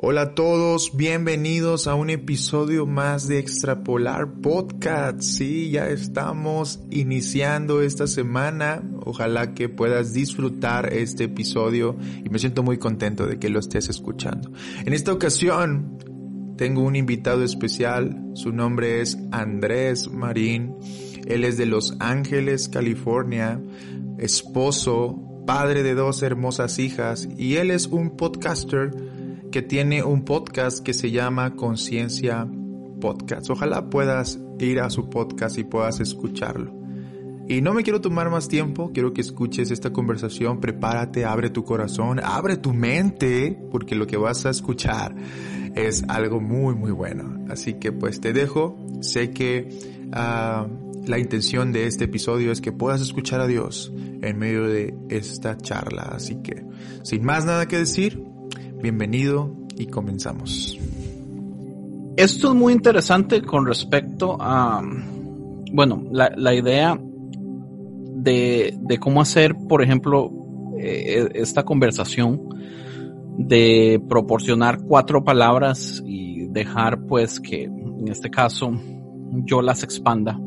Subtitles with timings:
[0.00, 5.22] Hola a todos, bienvenidos a un episodio más de Extrapolar Podcast.
[5.22, 8.80] Sí, ya estamos iniciando esta semana.
[9.04, 13.88] Ojalá que puedas disfrutar este episodio y me siento muy contento de que lo estés
[13.88, 14.52] escuchando.
[14.86, 15.98] En esta ocasión
[16.56, 18.24] tengo un invitado especial.
[18.34, 20.76] Su nombre es Andrés Marín.
[21.26, 23.60] Él es de Los Ángeles, California,
[24.16, 29.07] esposo, padre de dos hermosas hijas y él es un podcaster
[29.50, 32.46] que tiene un podcast que se llama Conciencia
[33.00, 33.48] Podcast.
[33.50, 36.76] Ojalá puedas ir a su podcast y puedas escucharlo.
[37.48, 41.64] Y no me quiero tomar más tiempo, quiero que escuches esta conversación, prepárate, abre tu
[41.64, 45.14] corazón, abre tu mente, porque lo que vas a escuchar
[45.74, 47.46] es algo muy, muy bueno.
[47.48, 49.70] Así que pues te dejo, sé que
[50.08, 54.94] uh, la intención de este episodio es que puedas escuchar a Dios en medio de
[55.08, 56.02] esta charla.
[56.02, 56.66] Así que,
[57.02, 58.27] sin más nada que decir,
[58.80, 60.78] Bienvenido y comenzamos.
[62.16, 64.80] Esto es muy interesante con respecto a,
[65.72, 70.30] bueno, la, idea de, de, cómo hacer, por ejemplo,
[70.78, 72.40] eh, esta conversación
[73.36, 78.70] de proporcionar cuatro palabras y dejar pues que en este caso
[79.44, 80.38] yo las expanda.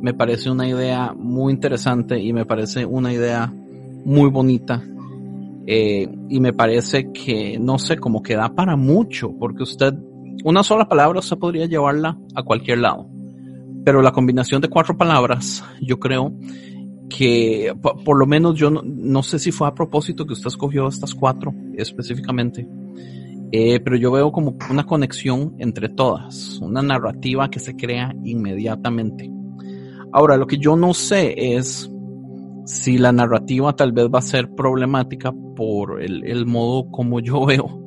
[0.00, 3.52] Me parece una idea muy interesante y me parece una idea
[4.04, 4.82] muy bonita
[5.66, 9.94] eh, y me parece que, no sé, como que da para mucho, porque usted,
[10.44, 13.08] una sola palabra usted podría llevarla a cualquier lado.
[13.84, 16.32] Pero la combinación de cuatro palabras, yo creo
[17.08, 21.14] que, por, lo menos yo no, sé si fue a propósito que usted escogió estas
[21.14, 22.66] cuatro específicamente,
[23.52, 29.30] eh, pero yo veo como una conexión entre todas, una narrativa que se crea inmediatamente.
[30.12, 31.90] Ahora, lo que yo no sé es
[32.66, 37.84] si la narrativa tal vez va a ser problemática por el, modo como yo veo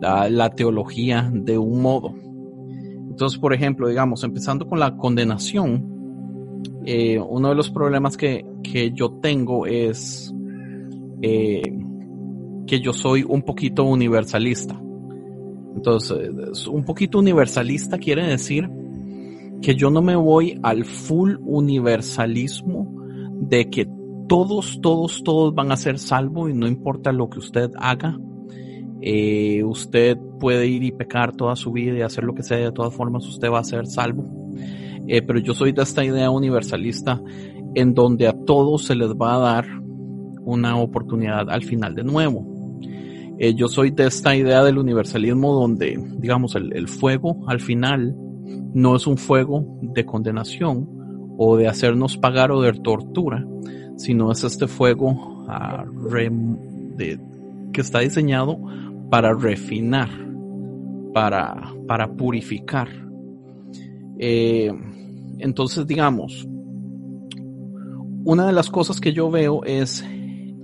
[0.00, 2.14] la, teología de un modo.
[3.10, 8.44] Entonces, por ejemplo, digamos, empezando con la condenación, eh, uno de los problemas que,
[8.94, 10.34] yo tengo es
[11.22, 11.62] eh,
[12.66, 14.80] que yo soy un poquito universalista.
[15.76, 18.68] Entonces, un poquito universalista quiere decir
[19.60, 22.90] que yo no me voy al full universalismo
[23.40, 23.86] de que
[24.28, 28.18] todos, todos, todos van a ser salvos y no importa lo que usted haga.
[29.00, 32.72] Eh, usted puede ir y pecar toda su vida y hacer lo que sea, de
[32.72, 34.24] todas formas usted va a ser salvo.
[35.06, 37.20] Eh, pero yo soy de esta idea universalista
[37.74, 39.66] en donde a todos se les va a dar
[40.40, 42.46] una oportunidad al final de nuevo.
[43.38, 48.16] Eh, yo soy de esta idea del universalismo donde, digamos, el fuego al final
[48.74, 50.88] no es un fuego de condenación
[51.38, 53.44] o de hacernos pagar o de tortura,
[53.96, 55.84] sino es este fuego ah,
[57.72, 58.58] que está diseñado
[59.10, 60.08] para refinar,
[61.12, 62.88] para, para purificar.
[64.18, 64.72] Eh,
[65.38, 66.46] entonces, digamos,
[68.24, 70.04] una de las cosas que yo veo es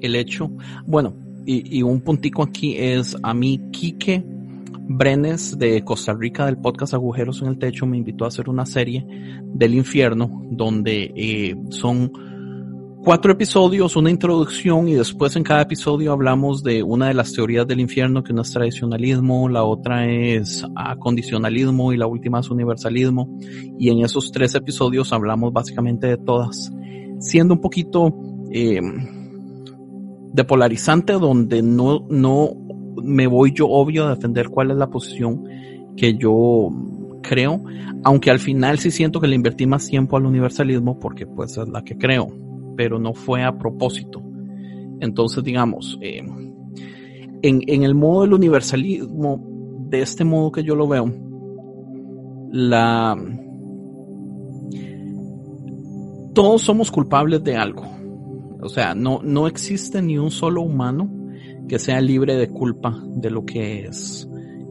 [0.00, 0.50] el hecho,
[0.86, 1.14] bueno,
[1.44, 4.24] y, y un puntico aquí es a mí, Quique
[4.92, 8.66] Brenes de Costa Rica del podcast Agujeros en el Techo me invitó a hacer una
[8.66, 9.06] serie
[9.44, 12.10] del infierno donde eh, son
[13.02, 17.66] cuatro episodios, una introducción y después en cada episodio hablamos de una de las teorías
[17.66, 23.38] del infierno, que una es tradicionalismo, la otra es acondicionalismo y la última es universalismo.
[23.78, 26.72] Y en esos tres episodios hablamos básicamente de todas,
[27.20, 28.14] siendo un poquito
[28.50, 28.80] eh,
[30.32, 32.50] de polarizante donde no, no
[33.02, 35.44] me voy yo obvio a defender cuál es la posición
[35.96, 36.68] que yo
[37.22, 37.62] creo,
[38.04, 41.68] aunque al final sí siento que le invertí más tiempo al universalismo porque pues es
[41.68, 42.49] la que creo
[42.80, 44.22] pero no fue a propósito.
[45.00, 46.22] Entonces, digamos, eh,
[47.42, 49.38] en, el modo del universalismo,
[49.90, 51.12] de este modo que yo lo veo,
[56.32, 57.82] todos somos culpables de algo.
[58.62, 61.10] O sea, no, no existe ni un solo humano
[61.68, 64.26] que sea libre de culpa de lo que es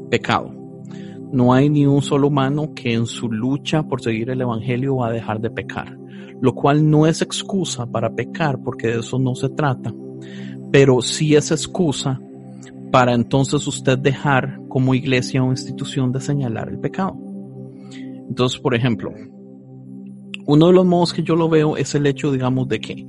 [0.09, 0.51] pecado.
[1.31, 5.09] No hay ni un solo humano que en su lucha por seguir el Evangelio va
[5.09, 5.99] a dejar de pecar
[6.41, 9.94] lo cual no es excusa para pecar, porque de eso no se trata,
[10.71, 12.19] pero sí es excusa
[12.91, 17.18] para entonces usted dejar como iglesia o institución de señalar el pecado.
[18.27, 19.12] Entonces, por ejemplo,
[20.45, 23.07] uno de los modos que yo lo veo es el hecho, digamos, de que,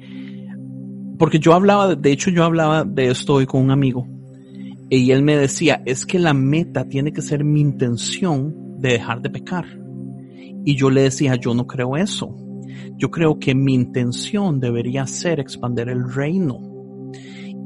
[1.18, 4.06] porque yo hablaba, de hecho yo hablaba de esto hoy con un amigo,
[4.90, 9.22] y él me decía, es que la meta tiene que ser mi intención de dejar
[9.22, 9.64] de pecar.
[10.64, 12.36] Y yo le decía, yo no creo eso.
[12.96, 16.58] Yo creo que mi intención debería ser expandir el reino.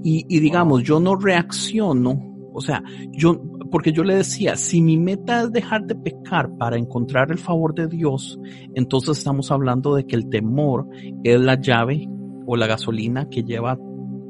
[0.02, 4.96] Y, y digamos, yo no reacciono, o sea, yo, porque yo le decía, si mi
[4.96, 8.38] meta es dejar de pecar para encontrar el favor de Dios,
[8.74, 10.86] entonces estamos hablando de que el temor
[11.24, 12.08] es la llave
[12.46, 13.76] o la gasolina que lleva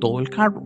[0.01, 0.63] todo el carro.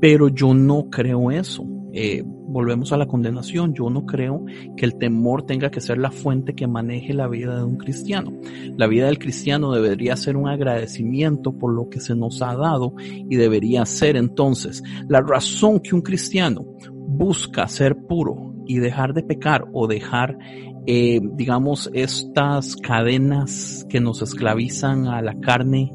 [0.00, 1.64] Pero yo no creo eso.
[1.92, 3.74] Eh, volvemos a la condenación.
[3.74, 4.44] Yo no creo
[4.76, 8.32] que el temor tenga que ser la fuente que maneje la vida de un cristiano.
[8.76, 12.94] La vida del cristiano debería ser un agradecimiento por lo que se nos ha dado
[12.98, 16.64] y debería ser entonces la razón que un cristiano
[17.06, 20.38] busca ser puro y dejar de pecar o dejar,
[20.86, 25.90] eh, digamos, estas cadenas que nos esclavizan a la carne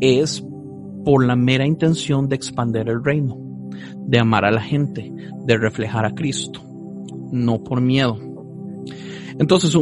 [0.00, 0.42] es
[1.04, 3.36] por la mera intención de expandir el reino,
[4.06, 5.12] de amar a la gente,
[5.44, 6.60] de reflejar a Cristo,
[7.32, 8.18] no por miedo.
[9.38, 9.76] Entonces,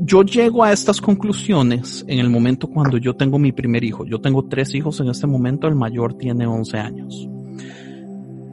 [0.00, 4.04] yo llego a estas conclusiones en el momento cuando yo tengo mi primer hijo.
[4.04, 7.28] Yo tengo tres hijos en este momento, el mayor tiene 11 años.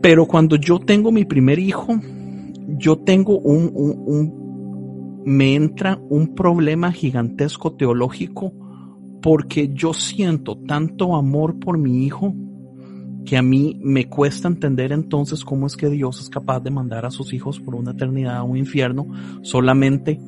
[0.01, 2.00] Pero cuando yo tengo mi primer hijo,
[2.77, 8.54] yo tengo un, un, me entra un problema gigantesco teológico
[9.21, 12.33] porque yo siento tanto amor por mi hijo
[13.30, 17.06] que a mí me cuesta entender entonces cómo es que Dios es capaz de mandar
[17.06, 19.06] a sus hijos por una eternidad a un infierno
[19.44, 20.20] solamente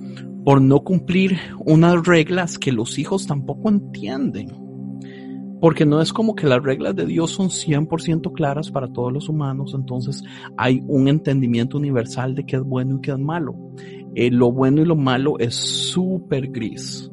[0.45, 4.49] por no cumplir unas reglas que los hijos tampoco entienden.
[5.59, 9.29] Porque no es como que las reglas de Dios son 100% claras para todos los
[9.29, 10.23] humanos, entonces
[10.55, 13.55] hay un entendimiento universal de qué es bueno y qué es malo.
[14.13, 17.11] Eh, lo bueno y lo malo es súper gris,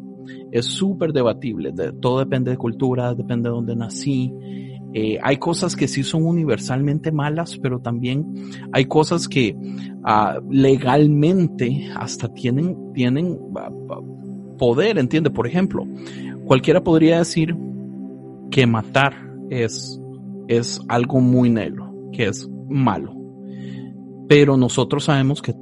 [0.52, 4.34] es súper debatible, todo depende de cultura, depende de dónde nací.
[4.94, 8.26] Eh, hay cosas que sí son universalmente malas, pero también
[8.72, 15.30] hay cosas que uh, legalmente hasta tienen, tienen uh, poder, ¿entiende?
[15.30, 15.86] Por ejemplo,
[16.46, 17.54] cualquiera podría decir,
[18.50, 19.14] que matar
[19.50, 20.00] es,
[20.48, 23.14] es algo muy negro, que es malo.
[24.28, 25.54] Pero nosotros sabemos que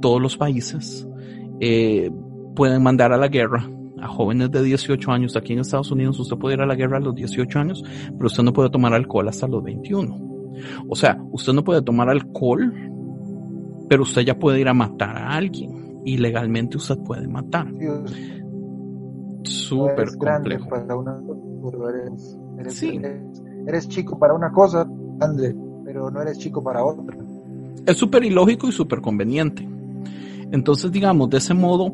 [0.00, 1.06] todos los países
[1.60, 2.10] eh,
[2.54, 3.68] pueden mandar a la guerra
[4.04, 5.36] a jóvenes de 18 años.
[5.36, 8.26] Aquí en Estados Unidos usted puede ir a la guerra a los 18 años, pero
[8.26, 10.14] usted no puede tomar alcohol hasta los 21.
[10.88, 12.72] O sea, usted no puede tomar alcohol,
[13.88, 16.02] pero usted ya puede ir a matar a alguien.
[16.04, 17.66] Y legalmente usted puede matar.
[19.44, 20.68] Súper complejo.
[20.68, 21.18] Para una
[22.58, 22.82] Eres,
[23.66, 24.86] eres, chico para una cosa,
[25.18, 27.16] grande, pero no eres chico para otra.
[27.86, 29.66] Es súper ilógico y súper conveniente.
[30.52, 31.92] Entonces, digamos, de ese modo,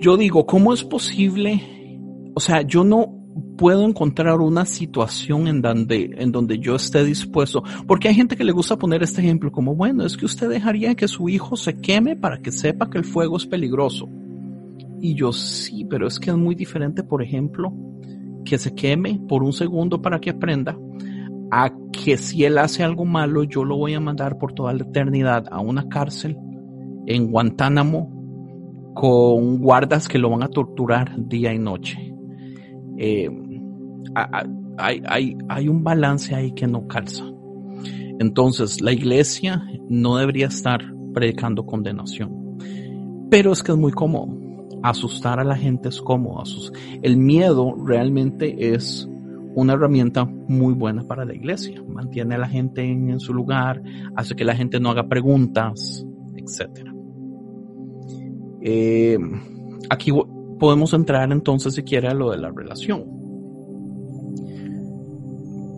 [0.00, 1.62] yo digo, ¿cómo es posible?
[2.34, 3.20] O sea, yo no
[3.56, 8.44] puedo encontrar una situación en donde, en donde yo esté dispuesto, porque hay gente que
[8.44, 11.76] le gusta poner este ejemplo como, bueno, es que usted dejaría que su hijo se
[11.76, 14.08] queme para que sepa que el fuego es peligroso.
[15.02, 17.72] Y yo sí, pero es que es muy diferente, por ejemplo,
[18.44, 20.78] que se queme por un segundo para que aprenda,
[21.50, 24.84] a que si él hace algo malo, yo lo voy a mandar por toda la
[24.84, 26.38] eternidad a una cárcel
[27.06, 28.19] en Guantánamo
[28.94, 32.14] con guardas que lo van a torturar día y noche.
[32.98, 33.30] Eh,
[34.78, 37.24] hay, un balance ahí que no calza.
[38.18, 40.80] Entonces, la iglesia no debería estar
[41.14, 42.58] predicando condenación.
[43.30, 44.40] Pero es que es muy cómodo
[44.82, 46.42] asustar a la gente es cómodo.
[47.02, 49.08] El miedo realmente es
[49.54, 51.82] una herramienta muy buena para la iglesia.
[51.88, 53.82] Mantiene a la gente en, su lugar,
[54.16, 56.06] hace que la gente no haga preguntas,
[56.36, 56.89] etc.
[58.60, 59.18] Eh,
[59.88, 60.12] aquí
[60.58, 63.04] podemos entrar entonces, si quiere, a lo de la relación.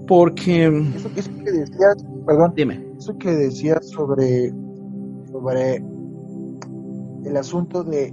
[0.07, 0.67] Porque...
[0.97, 2.85] Eso, que decías, perdón, dime.
[2.99, 4.53] Eso que decías sobre,
[5.31, 5.77] sobre
[7.25, 8.13] el asunto de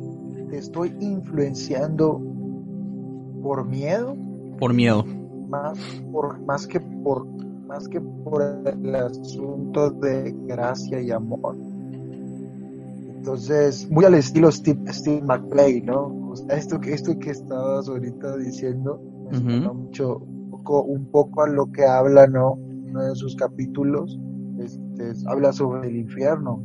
[0.50, 2.22] te estoy influenciando
[3.42, 4.16] por miedo.
[4.58, 5.06] Por miedo.
[5.50, 5.78] Más,
[6.12, 7.26] por, más que por
[7.70, 11.56] más que por el asunto de gracia y amor.
[13.20, 16.34] Entonces, muy al estilo Steve, Steve McPlay, ¿no?
[16.50, 19.02] esto que esto que estabas ahorita diciendo
[19.74, 22.54] mucho un poco, un poco a lo que habla, ¿no?
[22.54, 24.18] Uno de sus capítulos
[24.58, 26.64] este, habla sobre el infierno.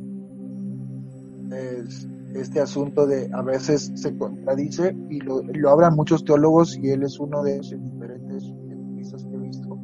[1.51, 6.91] Es, este asunto de a veces se contradice y lo, lo hablan muchos teólogos y
[6.91, 9.77] él es uno de esos diferentes entrevistas que he visto.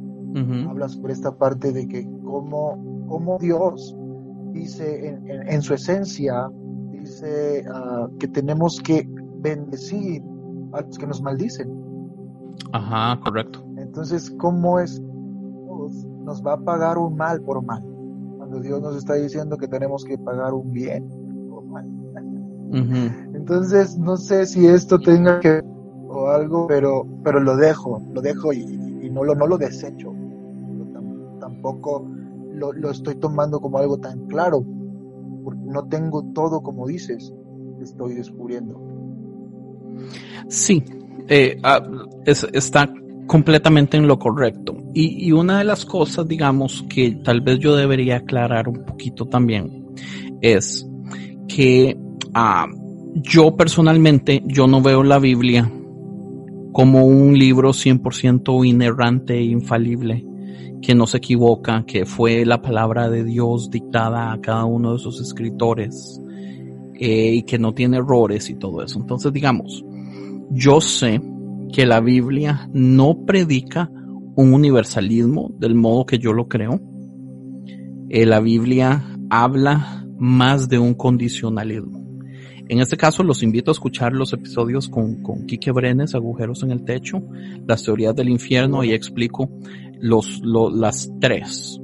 [0.69, 3.93] Habla sobre esta parte de que cómo, como Dios
[4.51, 6.49] dice en, su esencia,
[6.91, 9.07] dice ah, que tenemos que
[9.39, 10.23] bendecir
[10.73, 11.69] a los que nos maldicen.
[12.73, 13.63] Ajá, correcto.
[13.77, 17.83] Entonces, ¿cómo es Dios nos va a pagar un mal por mal?
[18.37, 21.07] Cuando Dios nos está diciendo que tenemos que pagar un bien
[21.49, 21.87] por mal.
[23.33, 25.61] Entonces, no sé si esto tenga que
[26.07, 28.65] o algo, pero pero lo dejo, lo dejo y,
[29.11, 30.13] no lo no lo desecho.
[31.39, 32.07] Tampoco
[32.61, 34.63] lo, lo estoy tomando como algo tan claro,
[35.43, 37.33] porque no tengo todo como dices,
[37.81, 38.79] estoy descubriendo.
[40.47, 40.83] Sí,
[41.27, 41.81] eh, ah,
[42.25, 42.93] está
[43.27, 44.77] completamente en lo correcto.
[44.93, 49.85] Y, una de las cosas, digamos, que tal vez yo debería aclarar un poquito también,
[50.41, 50.87] es
[51.47, 51.97] que
[52.33, 52.67] ah,
[53.15, 55.71] yo personalmente, yo no veo la Biblia
[56.73, 60.25] como un libro 100% inerrante e infalible,
[60.81, 64.99] que no se equivoca, que fue la palabra de Dios dictada a cada uno de
[64.99, 66.19] sus escritores
[66.95, 68.99] eh, y que no tiene errores y todo eso.
[68.99, 69.85] Entonces, digamos,
[70.49, 71.21] yo sé
[71.71, 73.89] que la Biblia no predica
[74.35, 76.81] un universalismo del modo que yo lo creo.
[78.09, 82.01] Eh, la Biblia habla más de un condicionalismo.
[82.67, 86.71] En este caso los invito a escuchar los episodios con, con Quique Brenes, Agujeros en
[86.71, 87.21] el Techo,
[87.67, 89.49] las teorías del infierno y explico
[90.01, 91.79] los, las tres.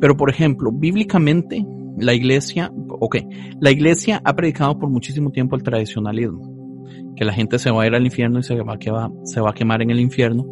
[0.00, 1.64] Pero por ejemplo, bíblicamente
[1.98, 3.16] la iglesia, ok,
[3.60, 6.60] la iglesia ha predicado por muchísimo tiempo el tradicionalismo
[7.20, 9.50] que la gente se va a ir al infierno y se va, a se va
[9.50, 10.46] a quemar en el infierno.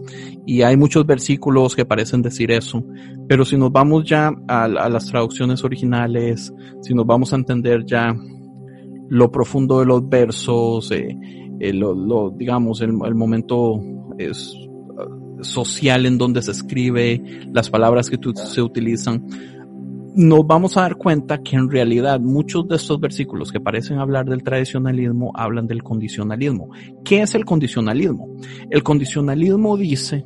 [0.45, 2.85] Y hay muchos versículos que parecen decir eso.
[3.27, 8.15] Pero si nos vamos ya a, las traducciones originales, si nos vamos a entender ya
[9.09, 11.17] lo profundo de los versos, eh,
[11.59, 13.81] eh, lo, digamos, el, el momento
[14.19, 14.55] es,
[15.43, 19.25] social en donde se escribe, las palabras que se utilizan,
[20.15, 24.27] nos vamos a dar cuenta que en realidad muchos de estos versículos que parecen hablar
[24.27, 26.71] del tradicionalismo hablan del condicionalismo.
[27.05, 28.29] ¿Qué es el condicionalismo?
[28.69, 30.25] El condicionalismo dice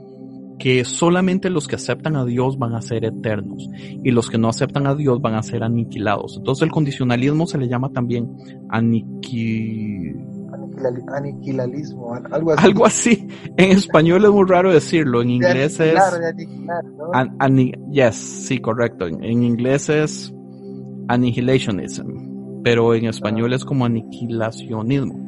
[0.59, 3.69] que solamente los que aceptan a Dios van a ser eternos
[4.03, 6.37] y los que no aceptan a Dios van a ser aniquilados.
[6.39, 8.31] Entonces el condicionalismo se le llama también
[8.71, 10.22] aniquilación
[10.87, 12.65] aniquilalismo, algo así.
[12.67, 13.29] Algo así.
[13.57, 15.95] En español es muy raro decirlo, en inglés es...
[17.91, 19.07] yes, sí, correcto.
[19.07, 20.35] En, inglés es
[21.09, 25.19] annihilationism, pero en español es como aniquilacionismo.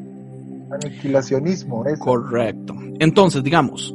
[0.71, 2.75] Aniquilacionismo, es Correcto.
[2.99, 3.95] Entonces, digamos,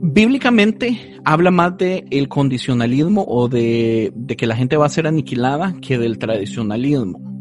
[0.00, 5.06] bíblicamente habla más de el condicionalismo o de, de que la gente va a ser
[5.06, 7.33] aniquilada que del tradicionalismo.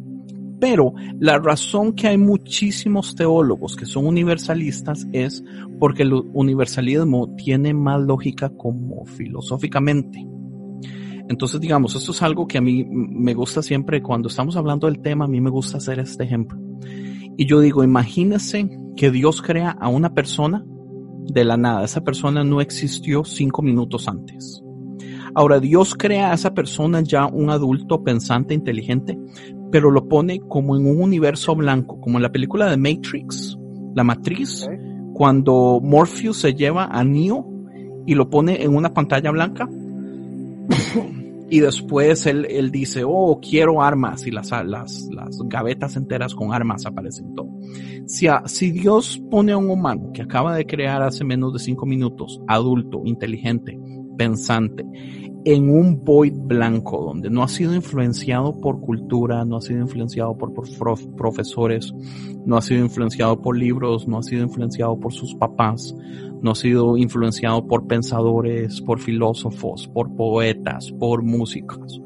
[0.64, 5.44] Pero la razón que hay muchísimos teólogos que son universalistas es
[5.78, 10.26] porque el universalismo tiene más lógica como filosóficamente.
[11.28, 15.02] Entonces, digamos, esto es algo que a mí me gusta siempre, cuando estamos hablando del
[15.02, 16.58] tema, a mí me gusta hacer este ejemplo.
[17.36, 20.64] Y yo digo, imagínese que Dios crea a una persona
[21.26, 21.84] de la nada.
[21.84, 24.64] Esa persona no existió cinco minutos antes.
[25.36, 29.20] Ahora, Dios crea a esa persona ya un adulto pensante, inteligente,
[29.74, 33.58] pero lo pone como en un universo blanco, como en la película de Matrix,
[33.96, 34.70] la matriz,
[35.16, 37.44] cuando Morpheus se lleva a Neo
[38.06, 39.68] y lo pone en una pantalla blanca.
[41.50, 46.54] y después él, él, dice, oh, quiero armas, y las, las, las gavetas enteras con
[46.54, 47.50] armas aparecen todo.
[48.06, 51.88] Si, si Dios pone a un humano que acaba de crear hace menos de cinco
[51.88, 53.80] minutos, adulto, inteligente,
[54.20, 54.86] pensante,
[55.46, 60.38] en un void blanco donde no ha sido influenciado por cultura, no ha sido influenciado
[60.38, 60.54] por,
[61.16, 61.94] profesores,
[62.46, 65.96] no ha sido influenciado por libros, no ha sido influenciado por sus papás,
[66.42, 72.02] no ha sido influenciado por pensadores, por filósofos, por poetas, por músicos,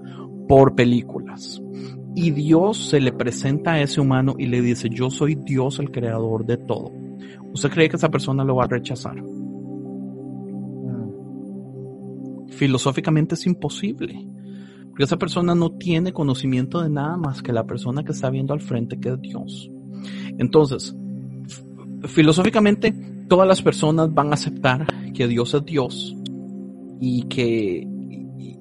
[0.48, 1.62] por películas.
[2.16, 5.92] Y Dios se le presenta a ese humano y le dice, yo soy Dios el
[5.92, 6.92] creador de todo.
[7.54, 9.18] ¿Usted cree que esa persona lo va a rechazar?
[12.58, 14.26] Filosóficamente es imposible.
[14.90, 18.54] Porque esa persona no tiene conocimiento de nada más que la persona que está viendo
[18.54, 19.70] al frente, que es Dios.
[20.40, 20.96] Entonces,
[22.06, 22.94] filosóficamente,
[23.28, 26.16] todas las personas van a aceptar que Dios es Dios
[27.00, 27.88] y que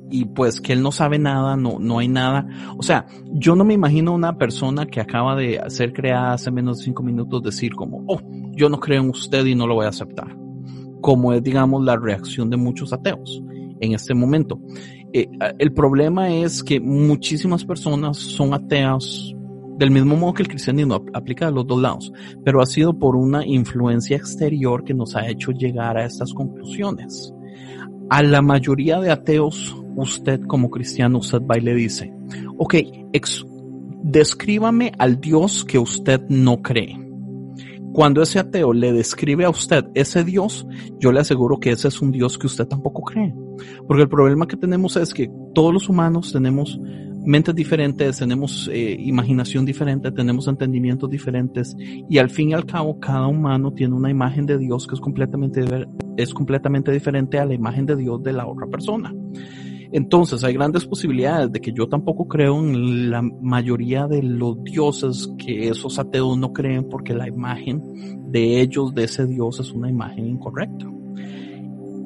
[0.08, 2.46] y, pues que él no sabe nada, no, no hay nada.
[2.76, 6.78] O sea, yo no me imagino una persona que acaba de ser creada hace menos
[6.78, 8.20] de cinco minutos decir como, oh,
[8.52, 10.36] yo no creo en usted y no lo voy a aceptar.
[11.00, 13.42] Como es, digamos, la reacción de muchos ateos
[13.80, 14.60] en este momento.
[15.12, 15.28] Eh,
[15.58, 19.34] el problema es que muchísimas personas son ateas
[19.78, 22.12] del mismo modo que el cristianismo aplica a los dos lados,
[22.44, 27.32] pero ha sido por una influencia exterior que nos ha hecho llegar a estas conclusiones.
[28.08, 32.12] A la mayoría de ateos usted como cristiano, usted va y le dice,
[32.58, 32.74] ok,
[34.02, 37.00] descríbame al Dios que usted no cree.
[37.92, 40.66] Cuando ese ateo le describe a usted ese Dios,
[40.98, 43.34] yo le aseguro que ese es un Dios que usted tampoco cree.
[43.86, 46.78] Porque el problema que tenemos es que todos los humanos tenemos
[47.26, 51.76] mentes diferentes, tenemos eh, imaginación diferente, tenemos entendimientos diferentes
[52.08, 55.00] y al fin y al cabo cada humano tiene una imagen de Dios que es
[55.00, 55.64] completamente,
[56.16, 59.12] es completamente diferente a la imagen de Dios de la otra persona.
[59.92, 65.28] Entonces hay grandes posibilidades de que yo tampoco creo en la mayoría de los dioses
[65.38, 67.82] que esos ateos no creen porque la imagen
[68.30, 70.86] de ellos, de ese dios, es una imagen incorrecta.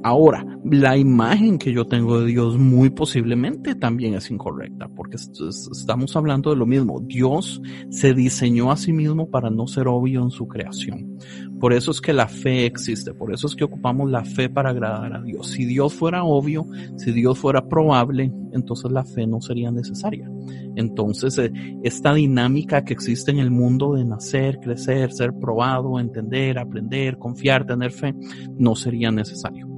[0.02, 6.16] Ahora, la imagen que yo tengo de Dios muy posiblemente también es incorrecta, porque estamos
[6.16, 7.00] hablando de lo mismo.
[7.00, 11.18] Dios se diseñó a sí mismo para no ser obvio en su creación.
[11.58, 14.70] Por eso es que la fe existe, por eso es que ocupamos la fe para
[14.70, 15.48] agradar a Dios.
[15.48, 16.66] Si Dios fuera obvio,
[16.96, 20.30] si Dios fuera probable, entonces la fe no sería necesaria.
[20.76, 21.52] Entonces, eh,
[21.82, 27.66] esta dinámica que existe en el mundo de nacer, crecer, ser probado, entender, aprender, confiar,
[27.66, 28.14] tener fe,
[28.56, 29.69] no sería necesario.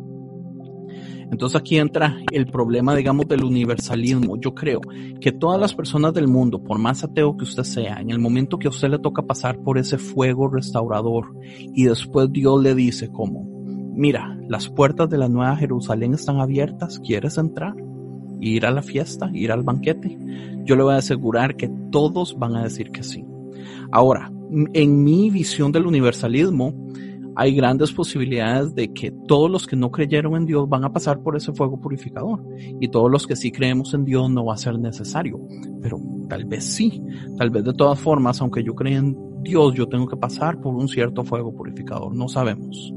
[1.32, 4.38] Entonces aquí entra el problema, digamos, del universalismo.
[4.38, 4.82] Yo creo
[5.18, 8.58] que todas las personas del mundo, por más ateo que usted sea, en el momento
[8.58, 11.34] que a usted le toca pasar por ese fuego restaurador
[11.74, 13.46] y después Dios le dice como,
[13.94, 17.74] mira, las puertas de la Nueva Jerusalén están abiertas, ¿quieres entrar?
[18.38, 20.18] Ir a la fiesta, ir al banquete.
[20.64, 23.24] Yo le voy a asegurar que todos van a decir que sí.
[23.90, 24.30] Ahora,
[24.74, 26.74] en mi visión del universalismo,
[27.34, 31.20] hay grandes posibilidades de que todos los que no creyeron en Dios van a pasar
[31.20, 32.44] por ese fuego purificador
[32.80, 35.40] y todos los que sí creemos en Dios no va a ser necesario,
[35.80, 37.02] pero tal vez sí,
[37.38, 40.74] tal vez de todas formas, aunque yo crea en Dios, yo tengo que pasar por
[40.74, 42.92] un cierto fuego purificador, no sabemos.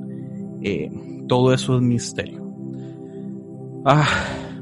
[0.61, 0.89] Eh,
[1.27, 2.43] todo eso es misterio.
[3.85, 4.07] Ah,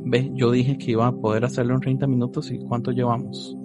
[0.03, 3.55] ve, yo dije que iba a poder hacerlo en 30 minutos y ¿cuánto llevamos?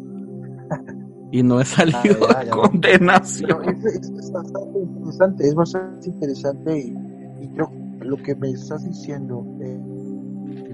[1.31, 3.65] y no he salido de condenación.
[3.65, 9.79] es, bastante interesante, es bastante interesante y, creo que lo que me estás diciendo eh,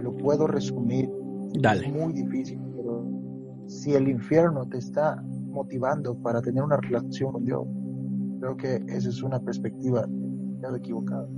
[0.02, 1.10] lo puedo resumir.
[1.60, 1.86] Dale.
[1.86, 3.04] Es muy difícil, pero
[3.66, 7.66] si el infierno te está motivando para tener una relación con Dios,
[8.40, 10.06] creo que esa es una perspectiva
[10.76, 11.28] equivocada.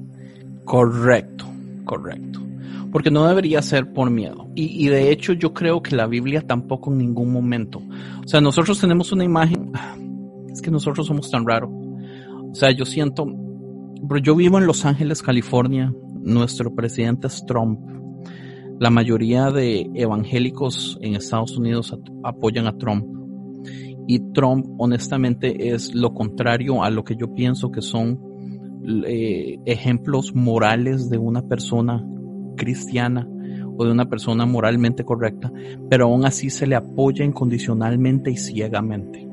[0.65, 1.47] Correcto,
[1.85, 2.46] correcto
[2.91, 4.49] porque no debería ser por miedo.
[4.55, 7.83] Y, de hecho yo creo que la Biblia tampoco en ningún momento.
[8.25, 9.73] O sea, nosotros tenemos una imagen,
[10.53, 11.71] es que nosotros somos tan raros.
[11.71, 13.27] O sea, yo siento,
[14.09, 17.81] pero yo vivo en Los Ángeles, California, nuestro presidente es Trump.
[18.79, 23.07] La mayoría de evangélicos en Estados Unidos apoyan a Trump.
[24.09, 28.21] Y Trump, honestamente, es lo contrario a lo que yo pienso que son
[29.07, 32.07] eh, ejemplos morales de una persona
[32.57, 33.29] cristiana
[33.77, 35.53] o de una persona moralmente correcta,
[35.89, 39.27] pero aún así se le apoya incondicionalmente y ciegamente.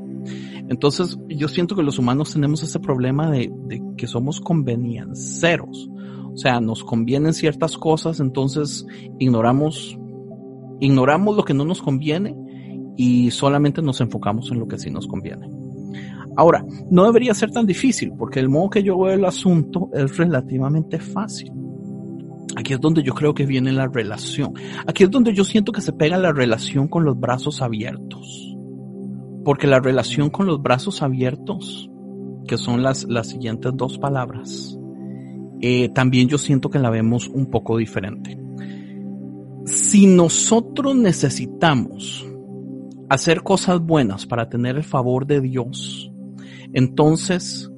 [0.70, 3.52] Entonces, yo siento que los humanos tenemos ese problema de,
[3.98, 5.90] que somos conveniencieros.
[6.34, 8.86] O sea, nos convienen ciertas cosas, entonces
[9.20, 9.98] ignoramos,
[10.80, 12.36] ignoramos lo que no nos conviene
[12.98, 15.50] y solamente nos enfocamos en lo que sí nos conviene.
[16.36, 20.18] Ahora, no debería ser tan difícil, porque el modo que yo veo el asunto es
[20.18, 21.52] relativamente fácil.
[22.56, 24.54] Aquí es donde yo creo que viene la relación.
[24.86, 28.56] Aquí es donde yo siento que se pega la relación con los brazos abiertos.
[29.44, 31.90] Porque la relación con los brazos abiertos,
[32.48, 34.78] que son las, las siguientes dos palabras,
[35.62, 38.38] eh, también yo siento que la vemos un poco diferente.
[39.66, 42.26] Si nosotros necesitamos
[43.10, 46.12] hacer cosas buenas para tener el favor de Dios,
[46.74, 47.72] entonces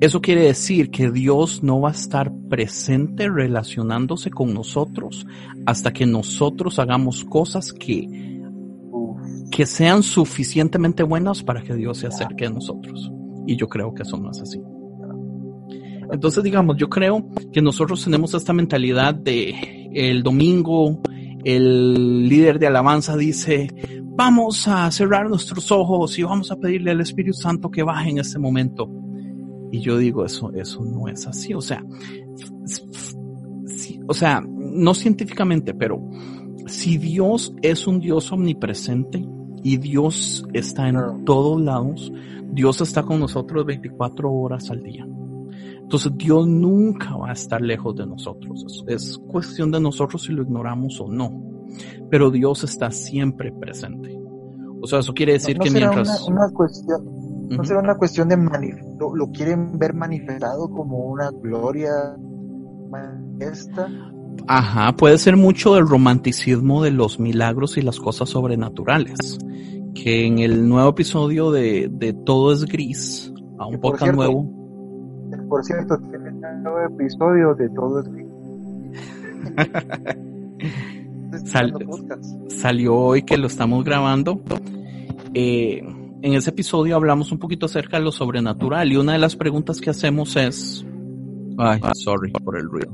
[0.00, 5.26] eso quiere decir que Dios no va a estar presente relacionándose con nosotros
[5.66, 8.40] hasta que nosotros hagamos cosas que,
[9.50, 13.10] que sean suficientemente buenas para que Dios se acerque a nosotros.
[13.46, 14.60] Y yo creo que eso no es así.
[16.12, 21.00] Entonces, digamos, yo creo que nosotros tenemos esta mentalidad de el domingo,
[21.42, 23.68] el líder de alabanza dice,
[24.04, 28.18] vamos a cerrar nuestros ojos y vamos a pedirle al Espíritu Santo que baje en
[28.18, 28.88] este momento.
[29.70, 31.54] Y yo digo, eso, eso no es así.
[31.54, 31.84] O sea,
[34.06, 36.00] o sea, no científicamente, pero
[36.66, 39.26] si Dios es un Dios omnipresente
[39.62, 42.12] y Dios está en todos lados,
[42.50, 45.06] Dios está con nosotros 24 horas al día.
[45.88, 48.84] Entonces Dios nunca va a estar lejos de nosotros.
[48.86, 51.32] Es, cuestión de nosotros si lo ignoramos o no.
[52.10, 54.18] Pero Dios está siempre presente.
[54.80, 56.28] O sea, eso quiere decir que mientras...
[56.28, 57.17] una cuestión,
[57.50, 58.36] ¿No será una cuestión de
[58.98, 61.90] lo, lo, quieren ver manifestado como una gloria
[62.90, 63.88] manifiesta?
[64.46, 69.38] Ajá, puede ser mucho del romanticismo de los milagros y las cosas sobrenaturales.
[69.94, 74.46] Que en el nuevo episodio de, de Todo es Gris, a un poco nuevo.
[75.48, 78.28] Por cierto, tiene un nuevo episodio de Todo es Gris.
[82.48, 84.40] salió hoy que lo estamos grabando.
[85.34, 85.82] Eh,
[86.22, 89.80] en ese episodio hablamos un poquito acerca de lo sobrenatural y una de las preguntas
[89.80, 90.84] que hacemos es,
[91.58, 92.92] ay, sorry por el ruido.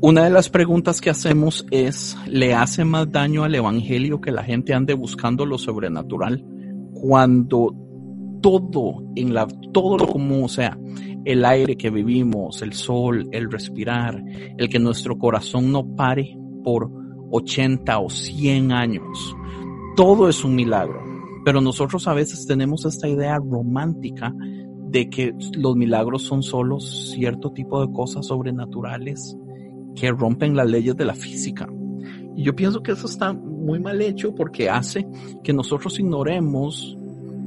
[0.00, 4.42] Una de las preguntas que hacemos es, ¿le hace más daño al evangelio que la
[4.42, 6.44] gente ande buscando lo sobrenatural
[6.92, 7.74] cuando
[8.42, 10.78] todo en la todo lo común, o sea,
[11.24, 14.22] el aire que vivimos, el sol, el respirar,
[14.58, 16.90] el que nuestro corazón no pare por
[17.30, 19.34] 80 o 100 años,
[19.96, 21.13] todo es un milagro.
[21.44, 24.34] Pero nosotros a veces tenemos esta idea romántica
[24.88, 29.36] de que los milagros son solo cierto tipo de cosas sobrenaturales
[29.94, 31.68] que rompen las leyes de la física.
[32.36, 35.06] Y yo pienso que eso está muy mal hecho porque hace
[35.42, 36.96] que nosotros ignoremos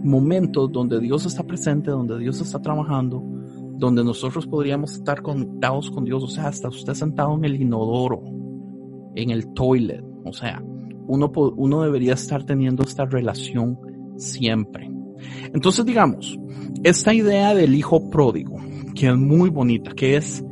[0.04, 3.24] momentos donde Dios está presente, donde Dios está trabajando,
[3.78, 8.24] donde nosotros podríamos estar conectados con Dios, o sea, hasta usted sentado en el inodoro,
[9.16, 10.64] en el toilet, o sea,
[11.08, 13.80] uno, debería estar teniendo esta relación
[14.18, 14.92] siempre.
[15.54, 16.38] Entonces, digamos,
[16.84, 18.58] esta idea del hijo pródigo,
[18.96, 20.44] que es muy bonita, que es,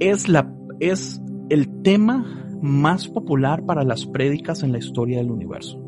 [0.00, 5.82] es la, es el tema más popular para las prédicas en la historia del universo.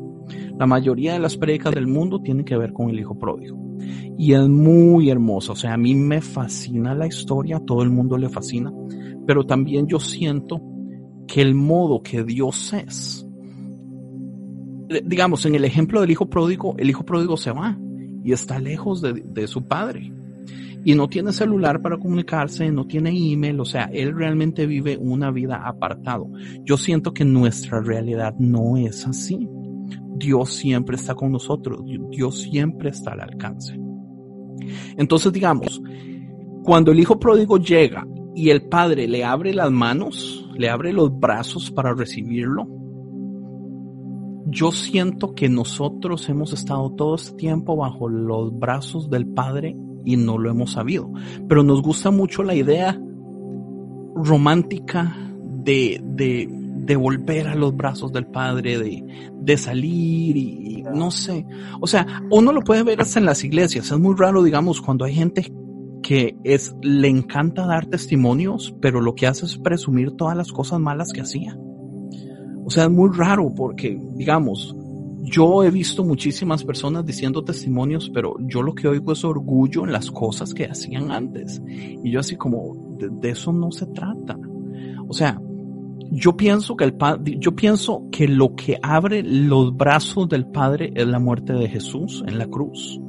[0.57, 3.57] La mayoría de las prédicas del mundo tienen que ver con el hijo pródigo.
[4.17, 5.53] Y es muy hermoso.
[5.53, 8.71] O sea, a mí me fascina la historia, a todo el mundo le fascina.
[9.25, 10.61] Pero también yo siento
[11.27, 13.27] que el modo que Dios es,
[15.03, 17.77] digamos, en el ejemplo del hijo pródigo, el hijo pródigo se va
[18.23, 20.11] y está lejos de, de su padre.
[20.83, 25.29] Y no tiene celular para comunicarse, no tiene email, o sea, él realmente vive una
[25.29, 26.27] vida apartado.
[26.63, 29.47] Yo siento que nuestra realidad no es así.
[30.15, 33.79] Dios siempre está con nosotros, Dios siempre está al alcance.
[34.97, 35.81] Entonces, digamos,
[36.63, 41.17] cuando el hijo pródigo llega y el padre le abre las manos, le abre los
[41.19, 42.67] brazos para recibirlo,
[44.51, 50.17] yo siento que nosotros hemos estado todo este tiempo bajo los brazos del padre y
[50.17, 51.11] no lo hemos sabido.
[51.47, 52.99] Pero nos gusta mucho la idea
[54.15, 55.15] romántica
[55.63, 61.45] de, de, volver a los brazos del Padre, de, de salir y, no sé.
[61.79, 63.91] O sea, uno lo puede ver hasta en las iglesias.
[63.91, 65.53] Es muy raro, digamos, cuando hay gente
[66.03, 70.79] que es, le encanta dar testimonios, pero lo que hace es presumir todas las cosas
[70.79, 71.57] malas que hacía.
[72.65, 74.75] O sea, es muy raro porque, digamos,
[75.23, 79.91] yo he visto muchísimas personas diciendo testimonios, pero yo lo que oigo es orgullo en
[79.91, 81.61] las cosas que hacían antes.
[81.67, 84.37] Y yo así como, de, eso no se trata.
[85.07, 85.39] O sea,
[86.11, 86.95] yo pienso que el
[87.39, 92.23] yo pienso que lo que abre los brazos del Padre es la muerte de Jesús
[92.27, 92.99] en la cruz.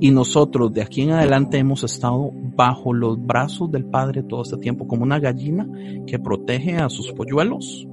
[0.00, 4.56] Y nosotros de aquí en adelante hemos estado bajo los brazos del Padre todo este
[4.56, 5.68] tiempo, como una gallina
[6.06, 7.86] que protege a sus polluelos.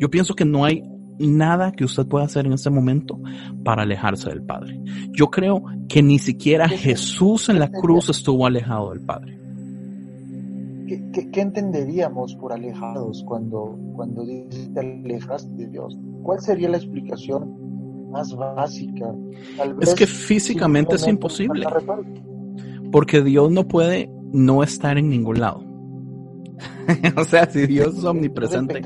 [0.00, 0.82] Yo pienso que no hay
[1.18, 3.20] nada que usted pueda hacer en este momento
[3.62, 4.80] para alejarse del Padre.
[5.12, 9.38] Yo creo que ni siquiera Jesús en la cruz estuvo alejado del Padre.
[11.12, 15.98] ¿Qué, entenderíamos por alejados cuando, cuando dices te alejaste de Dios?
[16.22, 19.14] ¿Cuál sería la explicación más básica?
[19.82, 21.66] es que físicamente es imposible.
[22.90, 25.62] Porque Dios no puede no estar en ningún lado.
[27.16, 28.80] o sea, si Dios es omnipresente,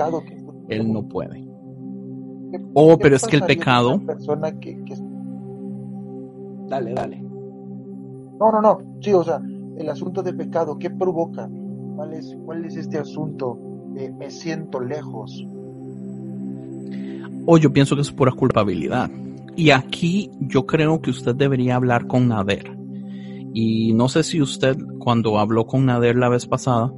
[0.68, 1.44] Él no puede.
[2.74, 4.00] Oh, pero es que el pecado.
[4.04, 4.76] Persona que,
[6.68, 7.22] Dale, dale.
[8.38, 8.78] No, no, no.
[9.00, 9.40] Sí, o sea,
[9.76, 11.48] el asunto de pecado, ¿qué provoca?
[11.96, 13.58] ¿Cuál es, cuál es este asunto
[13.94, 15.46] de me siento lejos?
[17.46, 19.10] O oh, yo pienso que es pura culpabilidad.
[19.56, 22.76] Y aquí yo creo que usted debería hablar con Nader.
[23.52, 26.92] Y no sé si usted, cuando habló con Nader la vez pasada,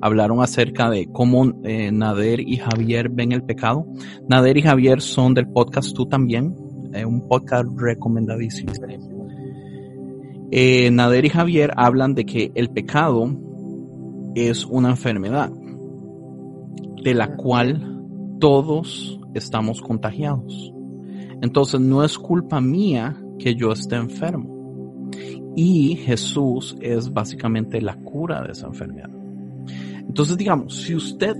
[0.00, 3.86] hablaron acerca de cómo eh, Nader y Javier ven el pecado.
[4.28, 6.54] Nader y Javier son del podcast Tú también,
[6.92, 8.72] eh, un podcast recomendadísimo.
[10.50, 13.34] Eh, Nader y Javier hablan de que el pecado
[14.34, 15.50] es una enfermedad
[17.02, 18.02] de la cual
[18.38, 20.72] todos estamos contagiados.
[21.40, 25.10] Entonces no es culpa mía que yo esté enfermo.
[25.56, 29.21] Y Jesús es básicamente la cura de esa enfermedad.
[30.12, 31.34] Entonces, digamos, si usted,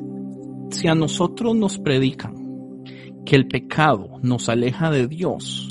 [0.71, 2.83] si a nosotros nos predican
[3.23, 5.69] que el pecado nos aleja de Dios,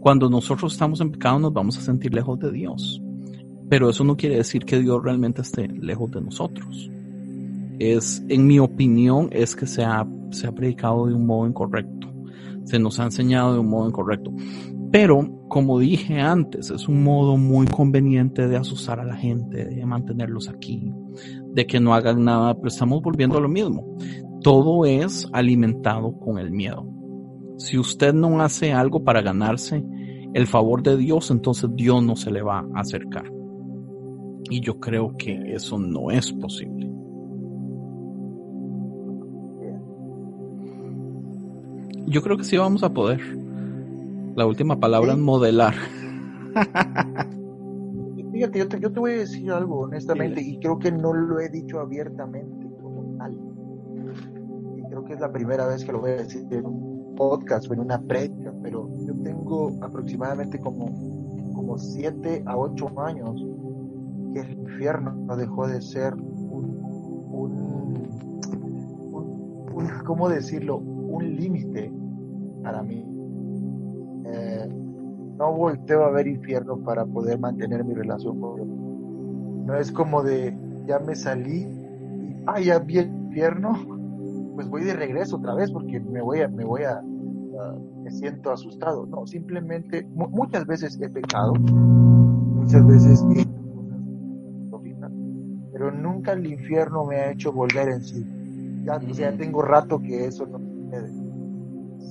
[0.00, 3.00] cuando nosotros estamos en pecado nos vamos a sentir lejos de Dios.
[3.70, 6.90] Pero eso no quiere decir que Dios realmente esté lejos de nosotros.
[7.78, 12.12] es, en mi opinión, es que se ha, se ha predicado de un modo incorrecto.
[12.64, 14.32] Se nos ha enseñado de un modo incorrecto.
[14.90, 19.86] Pero, como dije antes, es un modo muy conveniente de asustar a la gente, de
[19.86, 20.92] mantenerlos aquí,
[21.52, 23.96] de que no hagan nada, pero estamos volviendo a lo mismo.
[24.42, 26.86] Todo es alimentado con el miedo.
[27.58, 29.82] Si usted no hace algo para ganarse
[30.34, 33.24] el favor de Dios, entonces Dios no se le va a acercar.
[34.50, 36.90] Y yo creo que eso no es posible.
[42.06, 43.20] Yo creo que sí vamos a poder.
[44.36, 45.74] La última palabra es modelar.
[48.36, 51.40] Fíjate, yo te, yo te, voy a decir algo honestamente y creo que no lo
[51.40, 53.32] he dicho abiertamente como tal.
[54.76, 57.70] Y creo que es la primera vez que lo voy a decir en un podcast
[57.70, 60.84] o en una prédica, pero yo tengo aproximadamente como,
[61.54, 63.42] como siete a ocho años
[64.34, 66.78] que el infierno dejó de ser un,
[67.30, 68.06] un,
[69.72, 70.76] un ¿cómo decirlo?
[70.76, 71.90] Un límite
[72.62, 73.02] para mí.
[74.26, 74.68] Eh,
[75.38, 78.68] no volteo a ver infierno para poder mantener mi relación con Dios.
[79.66, 83.72] No es como de, ya me salí y, ah, ya vi el infierno,
[84.54, 87.02] pues voy de regreso otra vez porque me voy a, me voy a,
[88.02, 89.06] me siento asustado.
[89.06, 93.46] No, simplemente, muchas veces he pecado, muchas veces he
[95.76, 98.24] pero nunca el infierno me ha hecho volver en sí.
[98.84, 101.26] Ya, ya tengo rato que eso no sucede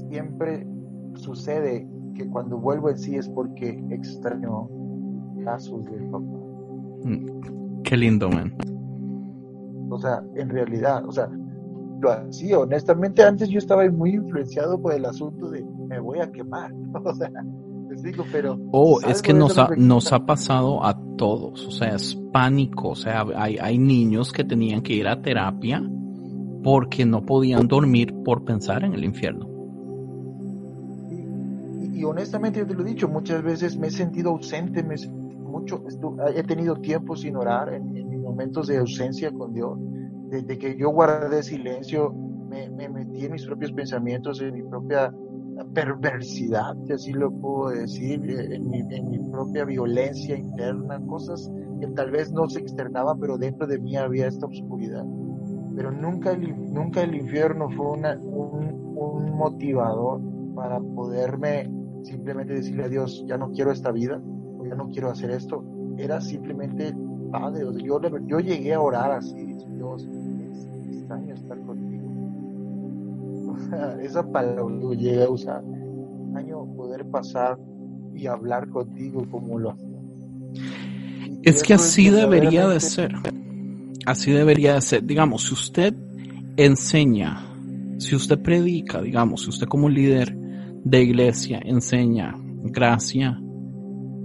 [0.10, 0.68] siempre
[1.16, 4.70] sucede que cuando vuelvo en sí es porque extraño
[5.44, 6.40] casos de papá.
[7.04, 8.56] Mm, qué lindo, man.
[9.90, 11.30] O sea, en realidad, o sea,
[12.02, 16.32] lo hacía, honestamente, antes yo estaba muy influenciado por el asunto de me voy a
[16.32, 16.74] quemar,
[17.04, 17.32] o sea,
[17.90, 18.58] les digo, pero...
[18.72, 22.96] Oh, es que nos ha, nos ha pasado a todos, o sea, es pánico, o
[22.96, 25.84] sea, hay, hay niños que tenían que ir a terapia
[26.64, 29.55] porque no podían dormir por pensar en el infierno
[31.96, 34.96] y honestamente yo te lo he dicho, muchas veces me he sentido ausente, me
[35.40, 35.82] mucho,
[36.36, 39.80] he tenido tiempo sin orar en, mis momentos de ausencia con Dios,
[40.30, 42.14] desde que yo guardé silencio,
[42.50, 45.14] me, metí en mis propios pensamientos, en mi propia
[45.74, 52.12] perversidad, si así lo puedo decir, eh, en mi, propia violencia interna, cosas que tal
[52.12, 55.06] vez no se externaba, pero dentro de mí había esta oscuridad.
[55.78, 60.22] Pero nunca el, nunca el infierno fue una, un, un motivador
[60.56, 61.70] para poderme
[62.06, 64.22] simplemente decirle a Dios, ya no quiero esta vida,
[64.64, 65.64] ya no quiero hacer esto,
[65.98, 66.94] era simplemente
[67.32, 69.36] Padre, yo, yo llegué a orar así,
[69.76, 70.08] Dios,
[70.52, 72.06] es extraño estar contigo.
[74.02, 75.64] esa palabra yo llegué a usar,
[76.24, 77.58] extraño poder pasar
[78.14, 79.98] y hablar contigo como lo hacía.
[81.44, 83.12] Es que así debería de ser.
[84.06, 85.04] Así debería de ser.
[85.04, 85.94] Digamos, si usted
[86.56, 87.42] enseña,
[87.98, 90.45] si usted predica, digamos, si usted como líder
[90.86, 93.42] de iglesia enseña gracia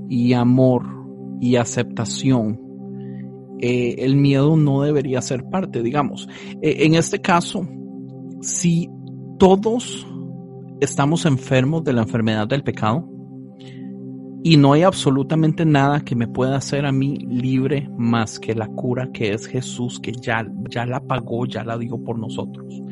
[0.09, 0.85] y amor
[1.41, 2.61] y aceptación,
[3.61, 6.29] eh, el miedo no debería ser parte, digamos.
[6.63, 7.67] Eh, en este caso,
[8.41, 8.89] si
[9.39, 10.07] todos
[10.81, 13.09] estamos enfermos de la enfermedad del pecado
[14.43, 18.69] y no hay absolutamente nada que me pueda hacer a mí libre más que la
[18.69, 22.83] cura que es Jesús, que ya, ya la pagó, ya la dio por nosotros.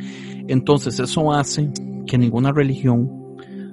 [0.46, 1.70] Entonces eso hace
[2.06, 3.17] que ninguna religión,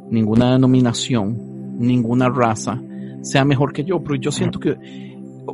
[0.10, 2.82] ninguna denominación, ninguna raza
[3.22, 4.76] sea mejor que yo, pero yo siento que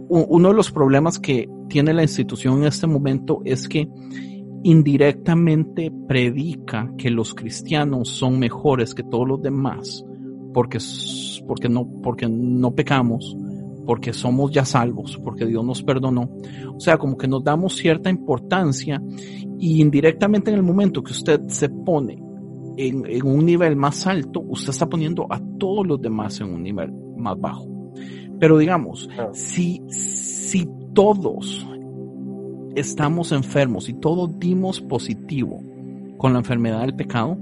[0.09, 3.87] uno de los problemas que tiene la institución en este momento es que
[4.63, 10.05] indirectamente predica que los cristianos son mejores que todos los demás
[10.53, 10.79] porque,
[11.47, 13.35] porque, no, porque no pecamos,
[13.85, 16.29] porque somos ya salvos, porque Dios nos perdonó.
[16.75, 19.01] O sea, como que nos damos cierta importancia
[19.59, 22.21] y indirectamente en el momento que usted se pone
[22.87, 26.91] en, un nivel más alto, usted está poniendo a todos los demás en un nivel
[27.17, 27.67] más bajo.
[28.39, 31.67] Pero digamos, si, si todos
[32.75, 35.61] estamos enfermos y todos dimos positivo
[36.17, 37.37] con la enfermedad del pecado,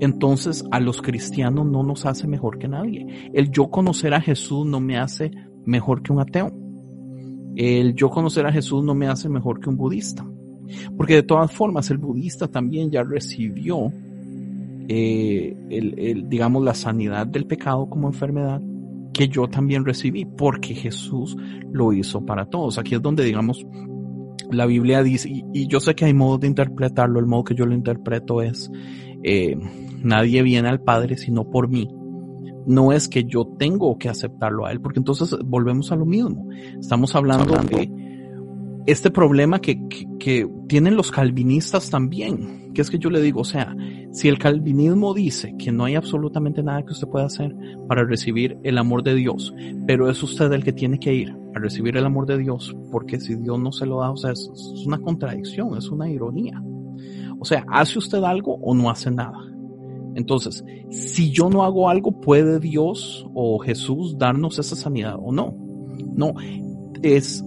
[0.00, 3.30] entonces a los cristianos no nos hace mejor que nadie.
[3.32, 5.30] El yo conocer a Jesús no me hace
[5.64, 6.52] mejor que un ateo.
[7.56, 10.26] El yo conocer a Jesús no me hace mejor que un budista.
[10.96, 13.92] Porque de todas formas el budista también ya recibió
[14.88, 18.60] eh, el, digamos, la sanidad del pecado como enfermedad
[19.12, 21.36] que yo también recibí, porque Jesús
[21.72, 22.78] lo hizo para todos.
[22.78, 23.64] Aquí es donde, digamos,
[24.50, 27.64] la Biblia dice, y, yo sé que hay modos de interpretarlo, el modo que yo
[27.64, 28.70] lo interpreto es,
[29.22, 29.56] eh,
[30.02, 31.88] nadie viene al Padre sino por mí.
[32.66, 36.48] No es que yo tengo que aceptarlo a Él, porque entonces volvemos a lo mismo.
[36.80, 37.90] Estamos hablando de
[38.86, 39.78] este problema que,
[40.68, 43.76] tienen los calvinistas también, que es que yo le digo, o sea,
[44.12, 47.54] si el calvinismo dice que no hay absolutamente nada que usted pueda hacer
[47.86, 49.54] para recibir el amor de Dios,
[49.86, 53.20] pero es usted el que tiene que ir a recibir el amor de Dios, porque
[53.20, 56.62] si Dios no se lo da, o sea, es, es una contradicción, es una ironía.
[57.38, 59.38] O sea, ¿hace usted algo o no hace nada?
[60.14, 65.54] Entonces, si yo no hago algo, ¿puede Dios o Jesús darnos esa sanidad o no?
[66.16, 66.34] No,
[67.02, 67.44] es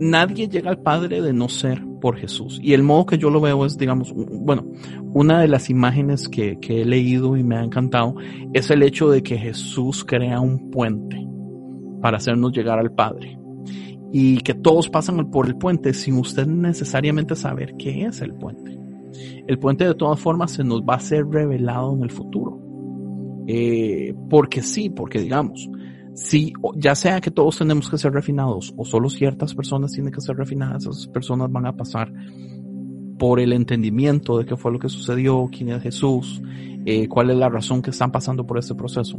[0.00, 2.58] nadie llega al Padre de no ser por Jesús.
[2.62, 4.66] Y el modo que yo lo veo es, digamos, bueno,
[5.12, 8.16] una de las imágenes que, he leído y me ha encantado
[8.52, 11.24] es el hecho de que Jesús crea un puente
[12.00, 13.38] para hacernos llegar al Padre.
[14.12, 18.76] Y que todos pasan por el puente sin usted necesariamente saber qué es el puente.
[19.46, 22.58] El puente de todas formas se nos va a ser revelado en el futuro.
[23.46, 25.68] Eh, porque sí, porque digamos,
[26.20, 30.20] si ya sea que todos tenemos que ser refinados o solo ciertas personas tienen que
[30.20, 32.12] ser refinadas, esas personas van a pasar
[33.18, 36.42] por el entendimiento de qué fue lo que sucedió, quién es Jesús,
[36.84, 39.18] eh, cuál es la razón que están pasando por este proceso.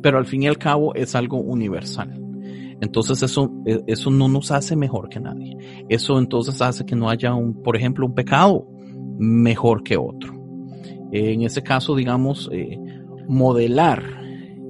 [0.00, 2.22] Pero al fin y al cabo es algo universal.
[2.80, 5.56] Entonces eso, e, eso no nos hace mejor que nadie.
[5.88, 8.68] Eso entonces hace que no haya un, por ejemplo, un pecado
[9.18, 10.34] mejor que otro.
[11.10, 12.78] En ese caso, digamos, eh,
[13.26, 14.23] modelar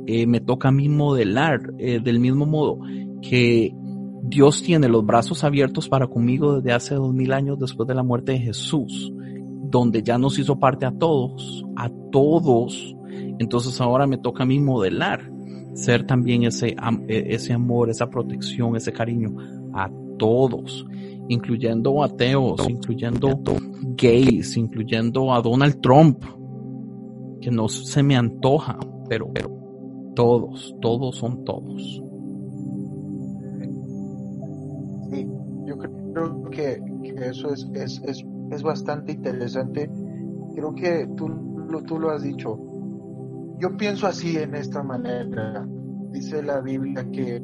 [0.07, 2.79] eh, me toca a mí modelar eh, del mismo modo
[3.23, 3.75] que
[4.23, 8.03] Dios tiene los brazos abiertos para conmigo desde hace dos mil años después de la
[8.03, 9.13] muerte de Jesús,
[9.65, 12.97] donde ya nos hizo parte a todos, a todos.
[13.39, 15.31] Entonces ahora me toca a mí modelar,
[15.75, 16.77] ser también ese,
[17.09, 19.37] e, ese amor, esa protección, ese cariño
[19.75, 20.87] a todos,
[21.29, 23.41] incluyendo ateos, incluyendo
[23.97, 26.25] gays, incluyendo a Donald Trump,
[27.41, 29.64] que no se me antoja, pero, pero
[30.15, 32.03] todos, todos son todos.
[35.11, 35.29] Sí,
[35.67, 36.83] yo creo que,
[37.27, 39.91] eso es, es, es, es, bastante interesante.
[40.55, 41.29] Creo que tú,
[41.87, 42.59] tú lo has dicho.
[43.59, 45.67] Yo pienso así en esta manera.
[46.11, 47.43] Dice la Biblia que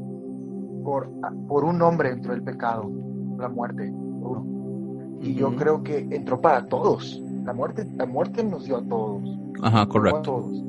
[0.85, 1.11] por,
[1.49, 2.91] por un hombre entró el pecado,
[3.39, 3.93] la muerte.
[5.23, 7.23] Y yo creo que entró para todos.
[7.45, 9.23] La muerte, la muerte nos dio a todos.
[9.63, 10.19] Ajá, correcto.
[10.19, 10.65] A todos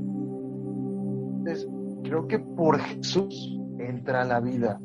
[2.12, 4.78] creo que por Jesús entra la vida.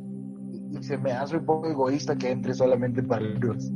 [0.71, 3.73] Y, se me hace un poco egoísta que entre solamente para Dios.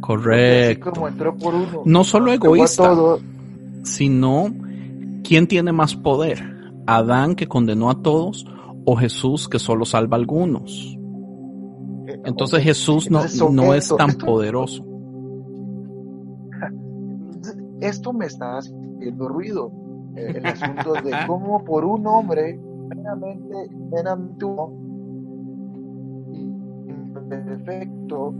[0.00, 0.90] Correcto.
[0.90, 2.96] Como entró por uno, no solo egoísta,
[3.82, 4.46] sino
[5.22, 6.42] ¿quién tiene más poder?
[6.86, 8.46] ¿Adán que condenó a todos
[8.86, 10.96] o Jesús que solo salva a algunos?
[12.06, 14.82] Eh, Entonces Jesús no, no es tan poderoso.
[17.82, 19.70] Esto me está haciendo ruido
[20.16, 24.46] el asunto de cómo por un hombre meramente, meramente
[27.28, 28.34] perfecto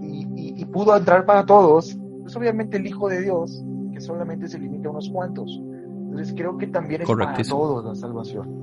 [0.00, 0.26] y,
[0.60, 4.88] y, pudo entrar para todos, pues obviamente el Hijo de Dios, que solamente se limita
[4.88, 5.62] a unos cuantos.
[6.12, 8.62] Entonces creo que también es para todos la salvación.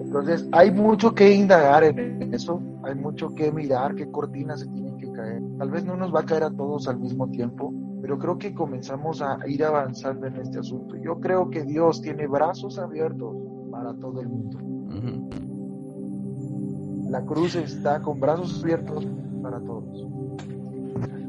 [0.00, 4.96] Entonces hay mucho que indagar en eso, hay mucho que mirar, qué cortinas se tienen
[4.96, 5.42] que caer.
[5.58, 7.74] Tal vez no nos va a caer a todos al mismo tiempo,
[8.08, 10.96] pero creo que comenzamos a ir avanzando en este asunto.
[10.96, 13.36] Yo creo que Dios tiene brazos abiertos
[13.70, 14.58] para todo el mundo.
[17.10, 19.06] La cruz está con brazos abiertos
[19.42, 20.06] para todos.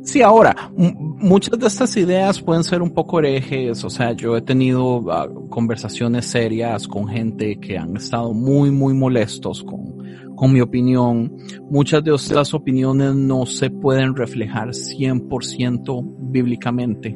[0.04, 4.42] Sí, ahora, muchas de estas ideas pueden ser un poco herejes, o sea, yo he
[4.42, 9.98] tenido ah, conversaciones serias con gente que han estado muy, muy molestos con,
[10.40, 11.36] con mi opinión.
[11.70, 17.14] Muchas de estas opiniones no se pueden reflejar 100% bíblicamente.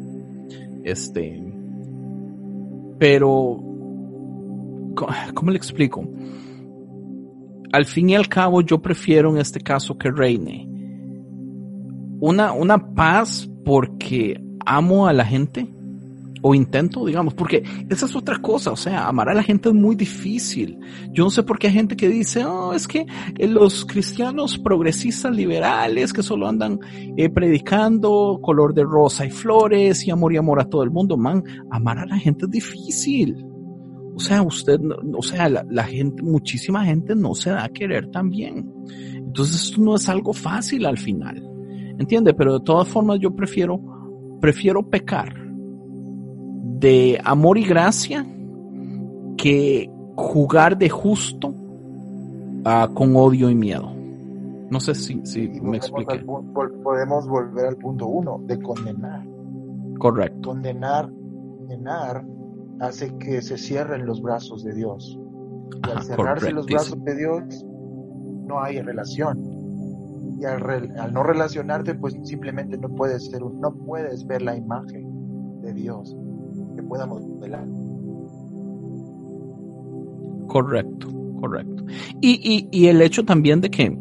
[0.83, 1.41] Este,
[2.99, 3.63] pero,
[5.33, 6.05] ¿cómo le explico?
[7.71, 10.67] Al fin y al cabo, yo prefiero en este caso que reine
[12.19, 15.73] una, una paz porque amo a la gente
[16.45, 19.75] o intento, digamos, porque esa es otra cosa, o sea, amar a la gente es
[19.75, 20.77] muy difícil.
[21.12, 23.06] Yo no sé por qué hay gente que dice, oh, es que
[23.38, 26.80] eh, los cristianos progresistas liberales que solo andan
[27.15, 31.15] eh, predicando color de rosa y flores y amor y amor a todo el mundo,
[31.15, 31.41] man,
[31.72, 33.38] amar a la gente es difícil.
[34.13, 34.82] O sea, usted,
[35.18, 38.70] o sea, la, la gente, muchísima gente no se da a querer también.
[39.15, 41.41] Entonces esto no es algo fácil al final.
[41.97, 42.34] ¿Entiende?
[42.34, 43.80] Pero de todas formas yo prefiero,
[44.41, 45.43] prefiero pecar
[46.84, 48.25] de amor y gracia
[49.38, 53.89] que jugar de justo uh, con odio y miedo.
[54.69, 56.25] No sé si, si me expliqué.
[56.84, 59.25] podemos volver al punto uno, de condenar.
[59.97, 60.49] Correcto.
[60.49, 62.25] Condenar, condenar
[62.81, 65.17] hace que se cierren los brazos de Dios.
[65.88, 67.65] Y al cerrarse los brazos de Dios,
[68.45, 69.39] no hay relación.
[70.38, 75.73] Y al, no relacionarte, pues simplemente no puedes ser, no puedes ver la imagen de
[75.73, 76.17] Dios
[76.84, 77.65] que pueda modelar.
[80.47, 81.07] Correcto,
[81.39, 81.84] correcto.
[82.21, 83.97] Y, y, y el hecho también de que,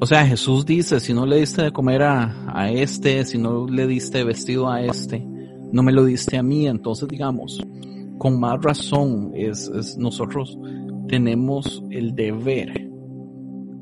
[0.00, 3.66] o sea, Jesús dice, si no le diste de comer a, a este, si no
[3.66, 5.26] le diste vestido a este,
[5.72, 7.62] no me lo diste a mí, entonces digamos,
[8.18, 10.58] con más razón es, es nosotros
[11.08, 12.88] tenemos el deber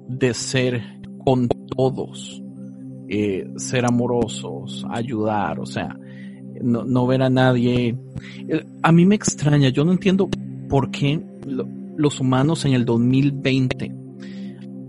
[0.08, 0.82] de ser
[1.24, 2.42] con todos,
[3.08, 5.96] eh, ser amorosos, ayudar, o sea,
[6.64, 7.96] no, no ver a nadie.
[8.48, 10.28] Eh, a mí me extraña, yo no entiendo
[10.68, 11.22] por qué
[11.96, 13.94] los humanos en el 2020,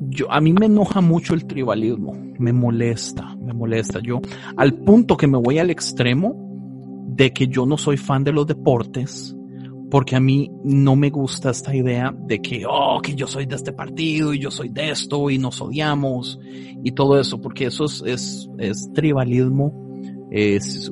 [0.09, 3.99] yo, a mí me enoja mucho el tribalismo, me molesta, me molesta.
[3.99, 4.21] Yo,
[4.57, 6.36] al punto que me voy al extremo
[7.07, 9.36] de que yo no soy fan de los deportes,
[9.89, 13.55] porque a mí no me gusta esta idea de que, oh, que yo soy de
[13.55, 16.39] este partido y yo soy de esto y nos odiamos
[16.84, 19.86] y todo eso, porque eso es, es, es tribalismo
[20.32, 20.91] es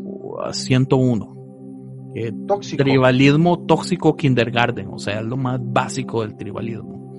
[0.51, 2.11] 101.
[2.15, 2.83] Eh, tóxico.
[2.83, 7.17] Tribalismo tóxico kindergarten, o sea, es lo más básico del tribalismo.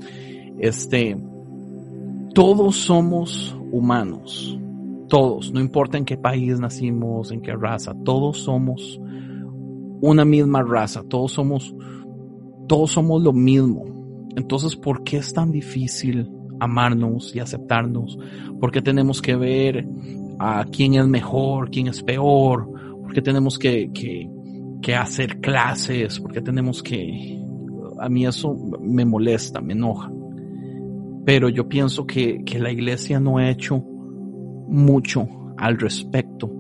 [0.59, 1.17] Este,
[2.33, 4.59] todos somos humanos,
[5.09, 9.01] todos, no importa en qué país nacimos, en qué raza, todos somos
[10.01, 11.75] una misma raza, todos somos,
[12.69, 13.85] todos somos lo mismo.
[14.37, 18.19] Entonces, ¿por qué es tan difícil amarnos y aceptarnos?
[18.61, 19.89] ¿Por qué tenemos que ver
[20.39, 22.69] a quién es mejor, quién es peor?
[23.15, 23.93] ¿Por qué tenemos que,
[24.83, 26.19] que, hacer clases?
[26.19, 27.41] ¿Por qué tenemos que...
[28.01, 30.11] A mí eso me molesta, me enoja.
[31.25, 33.77] Pero yo pienso que, que la iglesia no ha hecho
[34.67, 36.51] mucho al respecto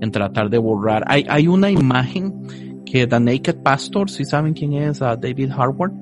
[0.00, 1.04] en tratar de borrar.
[1.06, 5.92] Hay, hay una imagen que The Naked Pastor, si saben quién es, David Harvard,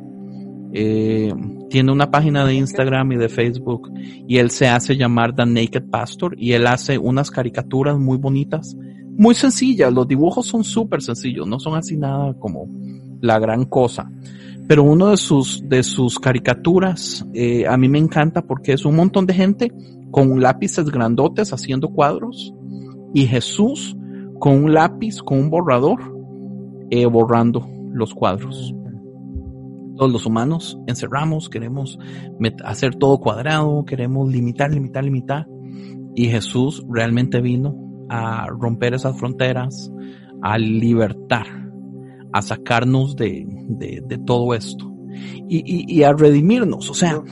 [0.73, 1.35] eh,
[1.69, 3.93] tiene una página de Instagram y de Facebook
[4.27, 8.75] y él se hace llamar The Naked Pastor y él hace unas caricaturas muy bonitas,
[9.19, 12.69] muy sencillas, los dibujos son súper sencillos, no son así nada como
[13.21, 14.09] la gran cosa.
[14.69, 18.95] Pero uno de sus, de sus caricaturas eh, a mí me encanta porque es un
[18.95, 19.73] montón de gente
[20.13, 22.55] con lápices grandotes haciendo cuadros
[23.13, 23.97] y Jesús
[24.39, 25.99] con un lápiz, con un borrador
[26.91, 28.73] eh, borrando los cuadros.
[29.97, 31.99] Todos los humanos encerramos, queremos
[32.65, 35.49] hacer todo cuadrado, queremos limitar, limitar, limitar.
[36.15, 39.91] Y Jesús realmente vino a romper esas fronteras,
[40.43, 41.47] a libertar,
[42.33, 44.93] a sacarnos de, de, todo esto
[45.49, 46.91] y, y, a redimirnos.
[46.91, 47.23] O sea,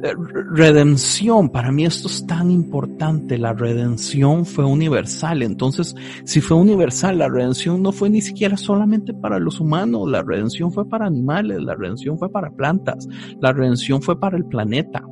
[0.00, 0.14] eh,
[0.52, 7.18] redención, para mí esto es tan importante, la redención fue universal, entonces si fue universal,
[7.18, 11.60] la redención no fue ni siquiera solamente para los humanos, la redención fue para animales,
[11.62, 13.08] la redención fue para plantas,
[13.40, 15.02] la redención fue para el planeta.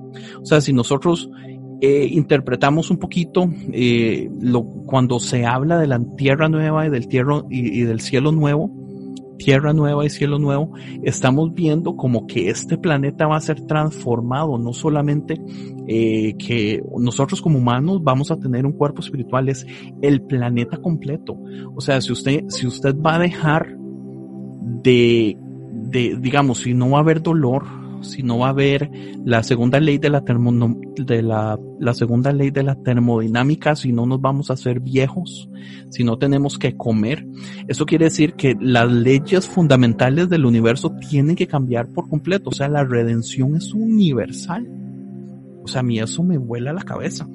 [0.40, 1.28] O sea, si nosotros
[1.80, 4.30] eh, interpretamos un poquito eh,
[4.86, 8.70] cuando se habla de la tierra nueva y del, tierra, y del cielo nuevo,
[9.36, 10.72] tierra nueva y cielo nuevo,
[11.02, 15.40] estamos viendo como que este planeta va a ser transformado, no solamente
[15.86, 19.66] eh, que nosotros como humanos vamos a tener un cuerpo espiritual, es
[20.02, 21.36] el planeta completo.
[21.74, 23.76] O sea, si usted, si usted va a dejar
[24.82, 25.36] de,
[25.72, 27.64] de digamos, si no va a haber dolor,
[28.10, 28.90] si no va a haber
[29.24, 34.06] la segunda ley de la, de la, la segunda ley de la termodinámica, si no
[34.06, 35.48] nos vamos a hacer viejos,
[35.90, 37.26] si no tenemos que comer.
[37.68, 42.50] Eso quiere decir que las leyes fundamentales del universo tienen que cambiar por completo.
[42.50, 44.66] O sea, la redención es universal.
[45.62, 47.26] O sea, a mí eso me vuela la cabeza.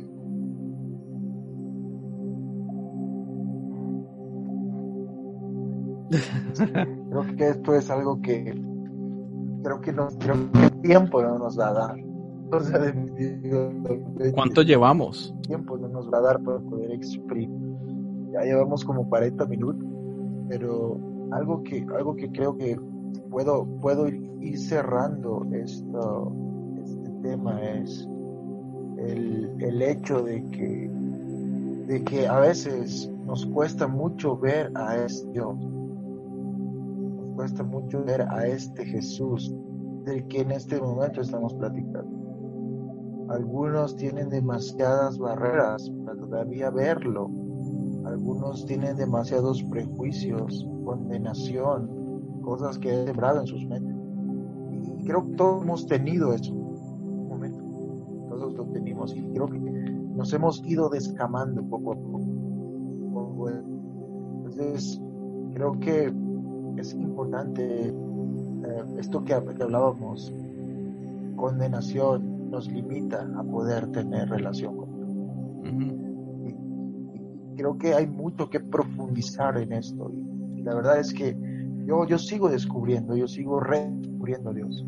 [7.11, 8.70] Creo que esto es algo que
[9.63, 11.95] creo que no, creo que el tiempo no nos va a dar.
[14.33, 15.33] ¿Cuánto llevamos?
[15.47, 17.49] Tiempo no nos va a dar para poder exprimir.
[18.33, 19.85] Ya llevamos como 40 minutos,
[20.49, 20.99] pero
[21.31, 22.77] algo que, algo que creo que
[23.29, 26.33] puedo, puedo ir cerrando esto,
[26.83, 28.07] este tema es
[28.97, 30.89] el, el hecho de que,
[31.87, 35.55] de que a veces nos cuesta mucho ver a este Dios
[37.41, 39.51] cuesta mucho ver a este Jesús
[40.05, 43.27] del que en este momento estamos platicando.
[43.29, 47.31] Algunos tienen demasiadas barreras para todavía verlo.
[48.05, 51.89] Algunos tienen demasiados prejuicios, condenación,
[52.43, 53.95] cosas que he sembrado en sus mentes.
[54.99, 56.53] Y creo que todos hemos tenido eso.
[56.53, 57.63] Un momento.
[58.29, 59.15] Todos lo tenemos.
[59.15, 63.49] Y creo que nos hemos ido descamando poco a poco.
[64.45, 65.01] Entonces,
[65.55, 66.13] creo que
[66.81, 70.33] es importante eh, esto que, hablábamos,
[71.35, 75.09] condenación, nos limita a poder tener relación con Dios.
[77.55, 80.11] creo que hay mucho que profundizar en esto.
[80.11, 81.35] Y, la verdad es que
[81.85, 84.85] yo, yo sigo descubriendo, yo sigo redescubriendo a Dios.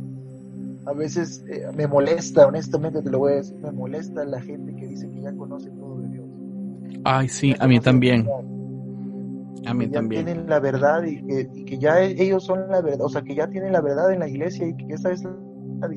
[0.85, 4.75] A veces eh, me molesta, honestamente te lo voy a decir, me molesta la gente
[4.75, 6.25] que dice que ya conoce todo de Dios.
[7.05, 8.27] Ay, sí, a mí también.
[9.65, 10.25] A mí que también.
[10.25, 13.35] tienen la verdad y que, y que, ya ellos son la verdad, o sea, que
[13.35, 15.89] ya tienen la verdad en la iglesia y que esa es la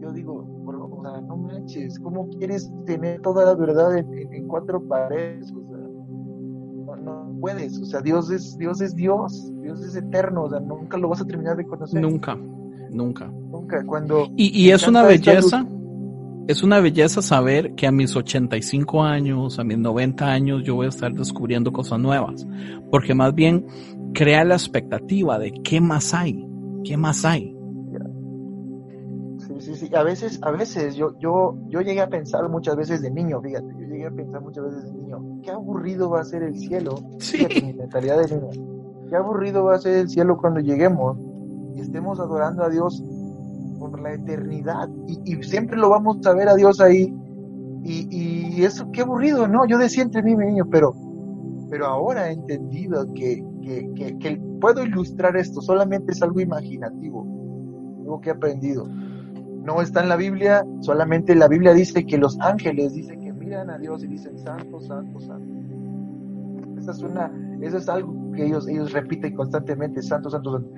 [0.00, 5.52] Yo digo, o sea, no manches, ¿cómo quieres tener toda la verdad en, cuatro paredes?
[5.52, 10.44] O sea, no, no, puedes, o sea, Dios es, Dios es Dios, Dios es eterno,
[10.44, 12.00] o sea, nunca lo vas a terminar de conocer.
[12.00, 12.36] Nunca,
[12.90, 13.26] nunca.
[13.26, 14.26] Nunca, cuando...
[14.36, 15.66] Y, y es una belleza
[16.48, 20.86] es una belleza saber que a mis 85 años, a mis 90 años, yo voy
[20.86, 22.46] a estar descubriendo cosas nuevas,
[22.90, 23.66] porque más bien
[24.14, 26.46] crea la expectativa de qué más hay,
[26.84, 27.52] qué más hay.
[29.38, 29.94] Sí, sí, sí.
[29.94, 33.66] A veces, a veces yo, yo, yo llegué a pensar muchas veces de niño, fíjate,
[33.78, 36.96] yo llegué a pensar muchas veces de niño, qué aburrido va a ser el cielo.
[37.18, 37.38] Sí.
[37.38, 39.08] Fíjate, mi mentalidad de niño.
[39.08, 41.16] Qué aburrido va a ser el cielo cuando lleguemos
[41.74, 43.02] y estemos adorando a Dios
[43.94, 44.88] la eternidad.
[45.24, 47.14] Y, siempre lo vamos a ver a Dios ahí.
[47.82, 49.66] Y, y, eso qué aburrido, ¿no?
[49.66, 50.94] Yo decía entre mí, mi pero,
[51.70, 57.26] pero ahora he entendido que, que, que, puedo ilustrar esto, solamente es algo imaginativo,
[58.00, 58.86] algo que he aprendido.
[58.86, 63.70] No está en la Biblia, solamente la Biblia dice que los ángeles dicen que miran
[63.70, 65.54] a Dios y dicen santo, santo, santo.
[66.78, 70.70] Esa es una, eso es algo que ellos, ellos repiten constantemente, santo, santo, santo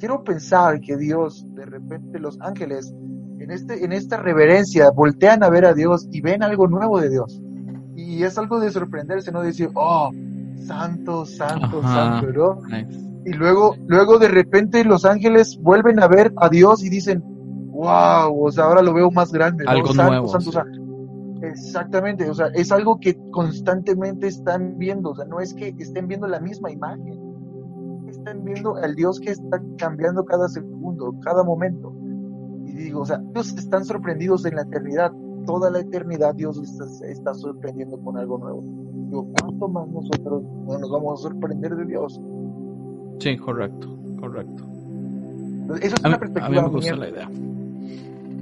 [0.00, 2.92] quiero pensar que Dios, de repente los ángeles,
[3.38, 7.10] en, este, en esta reverencia, voltean a ver a Dios y ven algo nuevo de
[7.10, 7.40] Dios.
[7.94, 9.42] Y es algo de sorprenderse, ¿no?
[9.42, 10.10] Decir, oh,
[10.66, 12.62] santo, santo, santo, ¿no?
[13.24, 17.22] Y luego, luego de repente los ángeles vuelven a ver a Dios y dicen,
[17.70, 19.64] wow, o sea, ahora lo veo más grande.
[19.68, 20.28] Algo nuevo.
[20.28, 20.50] Santo,
[21.42, 26.06] Exactamente, o sea, es algo que constantemente están viendo, o sea, no es que estén
[26.06, 27.18] viendo la misma imagen,
[28.30, 31.92] están viendo al Dios que está cambiando cada segundo, cada momento.
[32.64, 35.12] Y digo, o sea, ellos están sorprendidos en la eternidad.
[35.46, 38.62] Toda la eternidad Dios está, está sorprendiendo con algo nuevo.
[39.08, 42.20] Digo, ¿cuánto más nosotros no nos vamos a sorprender de Dios?
[43.18, 44.64] Sí, correcto, correcto.
[45.82, 46.46] Eso es una perspectiva.
[46.46, 47.30] A mí me gusta la idea.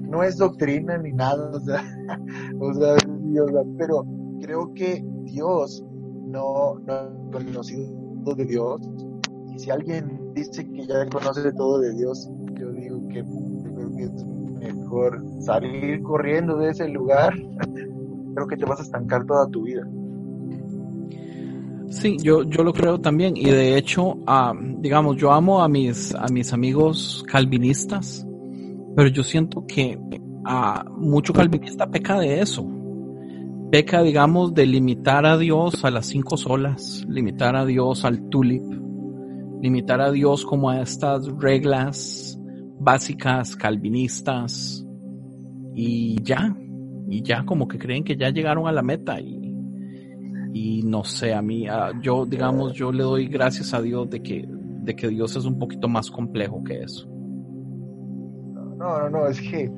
[0.09, 1.83] No es doctrina ni nada, o sea,
[2.61, 2.97] o sea,
[3.79, 4.05] pero
[4.41, 5.85] creo que Dios
[6.27, 8.81] no, no conocido de Dios
[9.59, 16.03] si alguien dice que ya conoce todo de Dios, yo digo que, es mejor salir
[16.03, 17.35] corriendo de ese lugar.
[18.35, 19.83] creo que te vas a estancar toda tu vida.
[21.91, 23.37] Sí, yo, yo lo creo también.
[23.37, 24.19] Y de hecho,
[24.79, 28.25] digamos, yo amo a mis, a mis amigos calvinistas,
[28.95, 29.99] pero yo siento que
[30.45, 32.65] a mucho calvinista peca de eso.
[33.73, 38.63] Peca, digamos, de limitar a Dios a las cinco solas, limitar a Dios al tulip,
[39.61, 42.39] limitar a Dios como a estas reglas
[42.81, 44.87] básicas calvinistas
[45.75, 46.57] y ya,
[47.09, 49.55] y ya como que creen que ya llegaron a la meta y,
[50.53, 51.67] y no sé, a mí,
[52.03, 55.59] yo digamos, yo le doy gracias a Dios de que, de que Dios es un
[55.59, 57.09] poquito más complejo que eso.
[58.77, 59.71] No, no, no, es que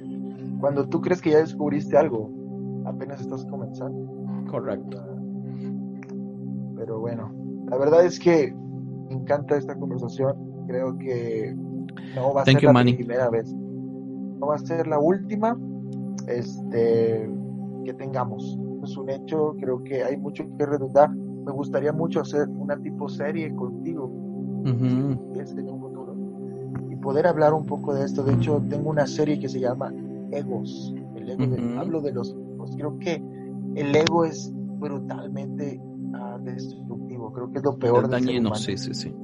[0.60, 2.30] cuando tú crees que ya descubriste algo,
[2.84, 4.06] apenas estás comenzando.
[4.50, 5.02] Correcto.
[6.76, 7.32] Pero bueno,
[7.70, 8.54] la verdad es que
[9.30, 10.36] encanta esta conversación.
[10.66, 11.54] Creo que
[12.14, 13.52] no va a ser la primera vez.
[13.52, 15.56] No va a ser la última
[16.26, 17.30] este,
[17.84, 18.58] que tengamos.
[18.82, 21.10] Es un hecho, creo que hay mucho que redundar.
[21.10, 24.10] Me gustaría mucho hacer una tipo serie contigo
[25.36, 26.14] este, en un futuro
[26.90, 28.22] y poder hablar un poco de esto.
[28.22, 29.92] De hecho, tengo una serie que se llama
[30.32, 30.94] Egos.
[31.14, 32.36] El ego hablo de los
[32.76, 33.22] Creo que
[33.74, 35.80] el ego es brutalmente
[36.12, 38.54] uh, destructivo creo que es lo peor del ser humano.
[38.54, 39.14] Sí, sí, sí.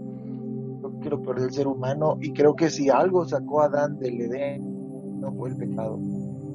[0.80, 3.98] Creo que lo peor del ser humano y creo que si algo sacó a Adán
[3.98, 5.98] del Edén no fue el pecado,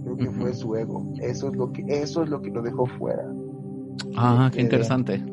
[0.03, 1.11] creo que fue su ego.
[1.21, 3.25] Eso es lo que eso es lo que lo dejó fuera.
[4.15, 5.23] Ah, qué interesante.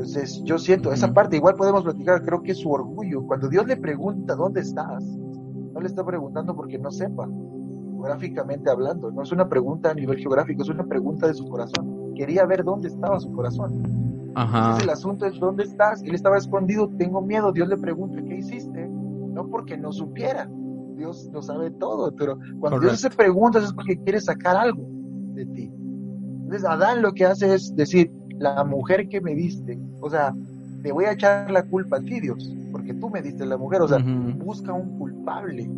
[0.00, 3.22] Entonces, yo siento esa parte, igual podemos platicar, creo que es su orgullo.
[3.26, 5.04] Cuando Dios le pregunta, ¿dónde estás?
[5.04, 7.28] No le está preguntando porque no sepa,
[7.92, 9.10] geográficamente hablando.
[9.10, 12.14] No es una pregunta a nivel geográfico, es una pregunta de su corazón.
[12.14, 14.09] Quería ver dónde estaba su corazón.
[14.34, 14.78] Ajá.
[14.80, 16.02] el asunto es dónde estás.
[16.02, 17.52] Él estaba escondido, tengo miedo.
[17.52, 18.88] Dios le pregunta, ¿qué hiciste?
[18.88, 20.48] No porque no supiera.
[20.96, 24.86] Dios lo sabe todo, pero cuando Dios se pregunta es porque quiere sacar algo
[25.34, 25.72] de ti.
[26.42, 30.34] Entonces Adán lo que hace es decir, la mujer que me diste, o sea,
[30.82, 33.82] te voy a echar la culpa a ti, Dios, porque tú me diste la mujer,
[33.82, 35.70] o sea, busca un culpable.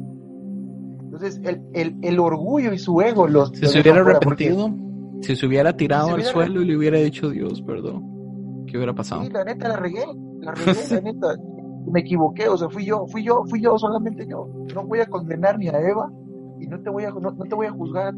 [1.03, 3.51] Entonces, el, el, el orgullo y su ego los...
[3.51, 4.75] Si se hubiera arrepentido,
[5.21, 8.12] si se hubiera tirado al suelo y le hubiera dicho Dios, perdón,
[8.73, 9.23] ¿qué hubiera pasado?
[9.23, 10.03] Sí, la neta la regué,
[10.41, 11.37] la regué, la neta,
[11.87, 14.49] me equivoqué, o sea, fui yo, fui yo, fui yo, solamente yo.
[14.75, 16.11] No voy a condenar ni a Eva
[16.59, 18.15] y no te voy a, no, te voy a juzgar.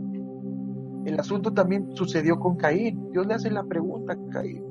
[1.04, 3.10] El asunto también sucedió con Caín.
[3.10, 4.62] Dios le hace la pregunta Caín.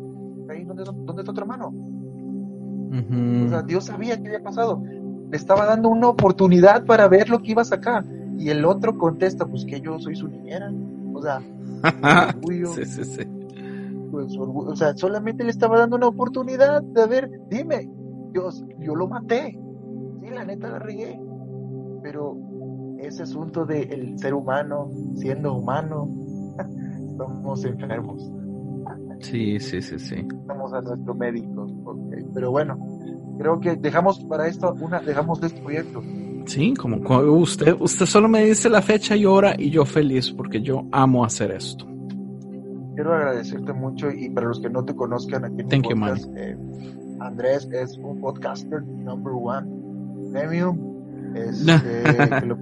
[0.48, 1.74] Caín, ¿dónde, dónde está tu hermano?
[3.46, 4.82] O sea, Dios sabía qué había pasado.
[5.30, 8.06] Le estaba dando una oportunidad para ver lo que iba a sacar.
[8.38, 10.72] Y el otro contesta, pues que yo soy su niñera.
[11.14, 11.42] O sea,
[12.48, 13.43] sí, sí, sí.
[14.14, 17.90] Pues, o sea, solamente le estaba dando una oportunidad de ver, dime,
[18.32, 19.60] Dios, yo lo maté.
[20.22, 21.20] Sí, la neta la regué.
[22.04, 22.38] Pero
[23.00, 26.08] ese asunto del ser humano, siendo humano,
[27.10, 28.32] estamos enfermos.
[29.22, 30.28] Sí, sí, sí, sí.
[30.42, 31.66] Estamos a nuestro médico.
[32.36, 32.78] Pero bueno,
[33.40, 36.04] creo que dejamos para esto una, dejamos este proyecto.
[36.46, 36.98] Sí, como
[37.40, 41.26] usted, usted solo me dice la fecha y hora y yo feliz porque yo amo
[41.26, 41.88] hacer esto.
[42.96, 46.58] Quiero agradecerte mucho y para los que no te conozcan aquí en podcast, eh,
[47.20, 51.72] Andrés es un podcaster number one premium, este,
[52.40, 52.58] que lo,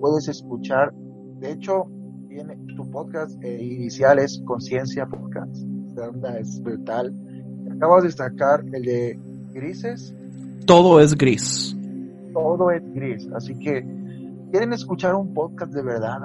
[0.00, 0.92] puedes escuchar.
[1.40, 1.86] De hecho,
[2.28, 5.64] tiene tu podcast eh, inicial es Conciencia Podcast.
[5.98, 7.14] onda es brutal.
[7.76, 9.18] Acabas de destacar el de
[9.52, 10.14] Grises.
[10.66, 11.76] Todo es gris
[12.34, 13.26] todo es gris.
[13.34, 13.86] Así que,
[14.50, 16.18] ¿quieren escuchar un podcast de verdad?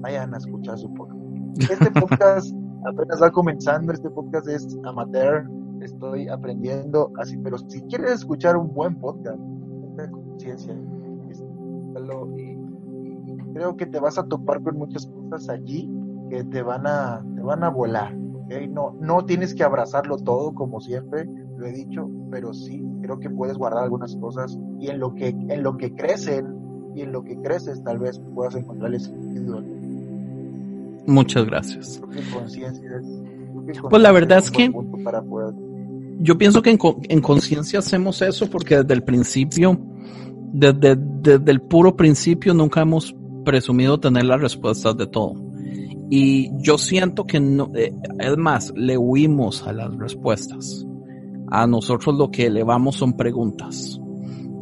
[0.00, 1.23] Vayan a escuchar su podcast.
[1.58, 2.52] Este podcast
[2.84, 5.48] apenas va comenzando, este podcast es amateur,
[5.80, 9.38] estoy aprendiendo así, pero si quieres escuchar un buen podcast,
[10.10, 10.74] conciencia,
[12.36, 12.58] y,
[13.52, 15.88] creo que te vas a topar con muchas cosas allí
[16.28, 18.14] que te van a, te van a volar.
[18.70, 21.24] No, no tienes que abrazarlo todo como siempre,
[21.56, 25.28] lo he dicho, pero sí creo que puedes guardar algunas cosas y en lo que
[25.28, 26.54] en lo que crecen
[26.94, 29.62] y en lo que creces tal vez puedas encontrar el sentido.
[31.06, 32.00] Muchas gracias.
[33.90, 34.70] pues la verdad es que
[36.20, 39.78] yo pienso que en, conciencia hacemos eso porque desde el principio,
[40.52, 45.34] desde, desde el puro principio nunca hemos presumido tener las respuestas de todo.
[46.10, 50.86] Y yo siento que no, eh, es más, le huimos a las respuestas
[51.50, 54.00] a nosotros lo que elevamos son preguntas.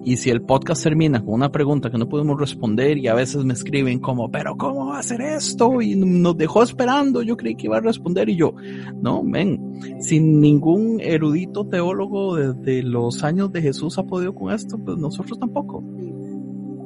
[0.04, 3.44] Y si el podcast termina con una pregunta que no podemos responder y a veces
[3.44, 5.80] me escriben como, pero ¿cómo va a hacer esto?
[5.80, 8.54] Y nos dejó esperando, yo creí que iba a responder y yo,
[9.00, 14.76] no, ven, sin ningún erudito teólogo desde los años de Jesús ha podido con esto,
[14.78, 15.84] pues nosotros tampoco.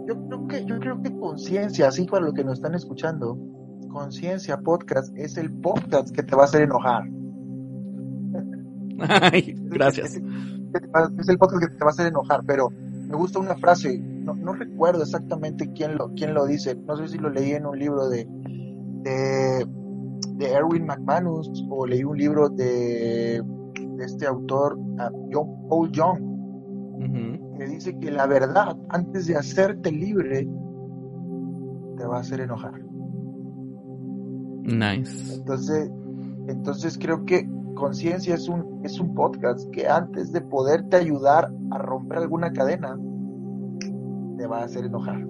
[0.07, 3.39] Yo creo que, yo creo que conciencia, así para los que nos están escuchando,
[3.89, 7.05] conciencia podcast es el podcast que te va a hacer enojar
[9.71, 10.21] gracias.
[11.19, 12.69] Es el podcast que te va a hacer enojar, pero
[13.07, 17.09] me gusta una frase, no, no recuerdo exactamente quién lo, quién lo dice, no sé
[17.09, 18.27] si lo leí en un libro de,
[19.03, 19.67] de,
[20.35, 23.43] de Erwin McManus o leí un libro de,
[23.97, 24.79] de este autor,
[25.33, 26.37] John, Paul Young,
[27.59, 30.47] que dice que la verdad, antes de hacerte libre,
[31.97, 32.83] te va a hacer enojar.
[34.65, 35.35] Nice.
[35.35, 35.91] Entonces,
[36.49, 41.79] entonces creo que Conciencia es un, es un podcast que antes de poderte ayudar a
[41.79, 42.99] romper alguna cadena,
[44.39, 45.25] te va a hacer enojar.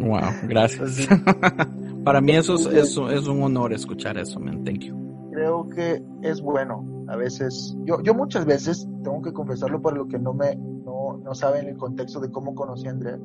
[0.00, 1.06] Wow, gracias.
[2.04, 4.64] Para mí eso es, eso es un honor escuchar eso, man.
[4.64, 5.30] Thank you.
[5.32, 6.84] Creo que es bueno.
[7.08, 11.20] A veces, yo, yo muchas veces, tengo que confesarlo para lo que no me, no,
[11.22, 13.18] no saben el contexto de cómo conocí a Andrea.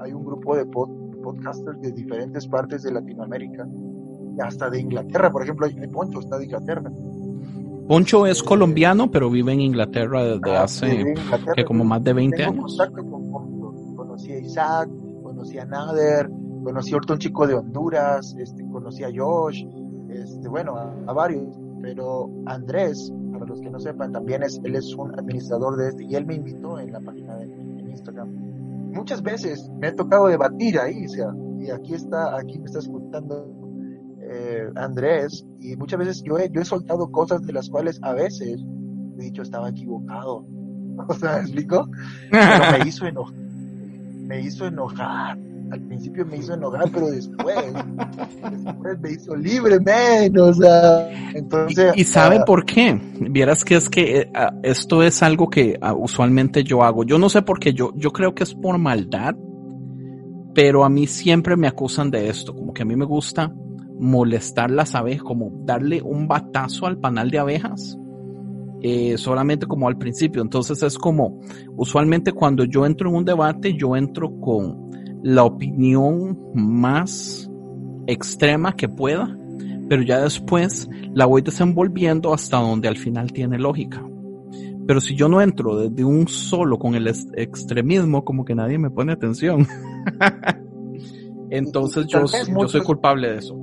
[0.00, 3.66] Hay un, grupo de podcasters de diferentes partes de Latinoamérica
[4.40, 6.90] hasta de Inglaterra, por ejemplo, Poncho está de Inglaterra.
[7.86, 11.14] Poncho es colombiano, pero vive en Inglaterra desde ah, hace
[11.54, 12.78] que como más de 20 años.
[13.96, 14.88] conocí a Isaac,
[15.22, 16.30] conocí a Nader,
[16.62, 19.64] conocí a un chico de Honduras, este, conocí a Josh,
[20.08, 24.94] este, bueno, a, varios, pero Andrés, para los que no sepan, también es, él es
[24.94, 27.46] un administrador de este, y él me invitó en la página de
[27.90, 28.28] Instagram.
[28.92, 32.78] Muchas veces me he tocado debatir ahí, o sea, y aquí está, aquí me está
[32.78, 33.61] escuchando
[34.32, 38.12] eh, Andrés, y muchas veces yo he, yo he soltado cosas de las cuales a
[38.12, 38.60] veces
[39.18, 40.44] he dicho estaba equivocado.
[41.08, 41.88] O sea, ¿me explico?
[42.30, 43.34] Pero me hizo enojar.
[43.34, 45.38] Me hizo enojar.
[45.70, 47.56] Al principio me hizo enojar, pero después,
[48.62, 50.58] después me hizo libre, menos.
[50.58, 51.94] O sea, entonces.
[51.96, 53.00] ¿Y, sabe ah, por qué?
[53.20, 57.04] Vieras que es que eh, ah, esto es algo que ah, usualmente yo hago.
[57.04, 59.34] Yo no sé por qué, yo, yo creo que es por maldad,
[60.54, 63.50] pero a mí siempre me acusan de esto, como que a mí me gusta
[63.98, 67.98] molestar las abejas, como darle un batazo al panal de abejas,
[68.82, 70.42] eh, solamente como al principio.
[70.42, 71.40] Entonces es como,
[71.76, 74.90] usualmente cuando yo entro en un debate, yo entro con
[75.22, 77.50] la opinión más
[78.06, 79.38] extrema que pueda,
[79.88, 84.04] pero ya después la voy desenvolviendo hasta donde al final tiene lógica.
[84.86, 88.90] Pero si yo no entro desde un solo con el extremismo, como que nadie me
[88.90, 89.66] pone atención.
[91.50, 93.61] Entonces yo, yo soy culpable de eso.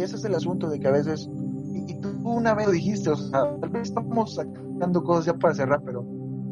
[0.00, 1.28] Y ese es el asunto de que a veces,
[1.74, 5.52] y, tú una vez lo dijiste, o sea, tal vez estamos sacando cosas ya para
[5.52, 6.06] cerrar, pero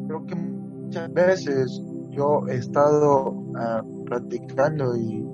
[0.07, 5.25] creo que muchas veces yo he estado uh, practicando y,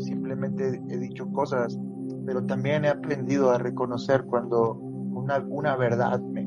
[0.00, 1.78] simplemente he dicho cosas,
[2.26, 6.44] pero también he aprendido a reconocer cuando una, una verdad me,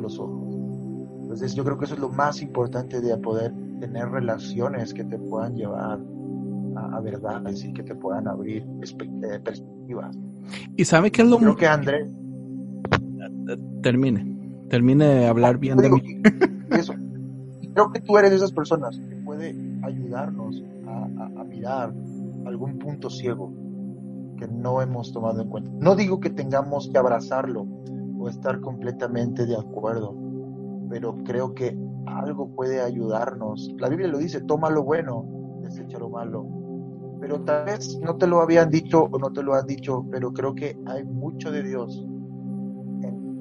[0.00, 0.54] los ojos.
[1.22, 5.18] Entonces yo creo que eso es lo más importante de poder tener relaciones que te
[5.18, 5.98] puedan llevar
[6.76, 10.16] a, verdades y que te puedan abrir eh, perspectivas.
[10.76, 12.06] ¿Y sabe qué es lo Creo que André...
[13.82, 16.22] Termine, termine de hablar bien de mí.
[16.70, 16.94] Eso.
[17.74, 21.04] Creo que tú eres de esas personas que puede ayudarnos a,
[21.40, 21.94] a mirar
[22.44, 23.52] algún punto ciego
[24.36, 25.70] que no hemos tomado en cuenta.
[25.78, 27.66] No digo que tengamos que abrazarlo,
[28.28, 30.14] estar completamente de acuerdo,
[30.88, 33.74] pero creo que algo puede ayudarnos.
[33.78, 35.24] La Biblia lo dice, toma lo bueno,
[35.62, 36.46] desecha lo malo.
[37.20, 40.32] Pero tal vez no te lo habían dicho o no te lo han dicho, pero
[40.32, 42.04] creo que hay mucho de Dios.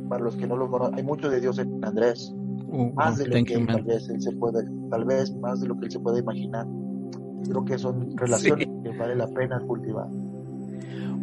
[0.09, 2.33] para los que no lo conocen, hay mucho de Dios en Andrés.
[2.67, 5.77] Uh, más de lo que tal vez él se puede, tal vez más de lo
[5.77, 6.65] que él se puede imaginar.
[7.43, 10.07] Creo que son relaciones que vale la pena cultivar.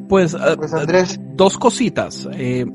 [0.09, 2.28] Pues, pues Andrés, dos cositas.
[2.32, 2.66] Eh,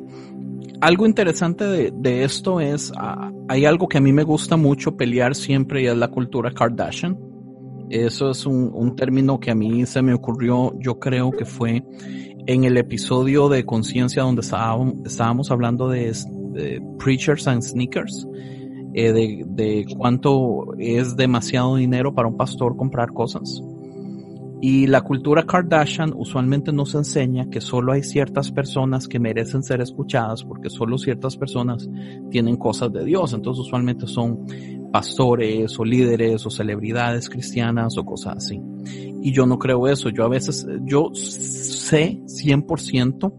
[0.82, 5.36] algo interesante de, esto es, ah, hay algo que a mí me gusta mucho pelear
[5.36, 7.18] siempre y es la cultura Kardashian.
[7.90, 11.84] Eso es un, término que a mí se me ocurrió, yo creo que fue
[12.46, 16.14] en el episodio de conciencia donde estábamos, hablando de,
[17.00, 18.28] preachers and sneakers,
[18.94, 23.62] eh, de, de cuánto es demasiado dinero para un pastor comprar cosas.
[24.60, 29.82] Y la cultura Kardashian usualmente nos enseña que solo hay ciertas personas que merecen ser
[29.82, 31.88] escuchadas porque solo ciertas personas
[32.32, 33.34] tienen cosas de Dios.
[33.34, 34.46] Entonces usualmente son
[34.92, 38.60] pastores o líderes o celebridades cristianas o cosas así.
[39.22, 40.10] Y yo no creo eso.
[40.10, 43.34] Yo a veces, yo sé 100%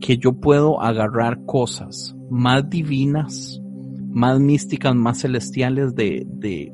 [0.00, 3.60] que yo puedo agarrar cosas más divinas,
[4.10, 6.72] más místicas, más celestiales de, de,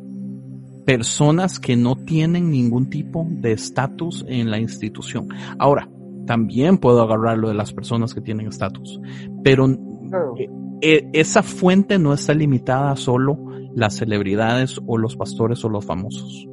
[0.85, 5.29] personas que no tienen ningún tipo de estatus en la institución.
[5.59, 5.89] Ahora,
[6.27, 9.01] también puedo agarrarlo de las personas que tienen estatus,
[9.43, 10.49] pero eh,
[10.81, 13.39] eh, esa fuente no está limitada a solo
[13.75, 16.47] las celebridades o los pastores o los famosos.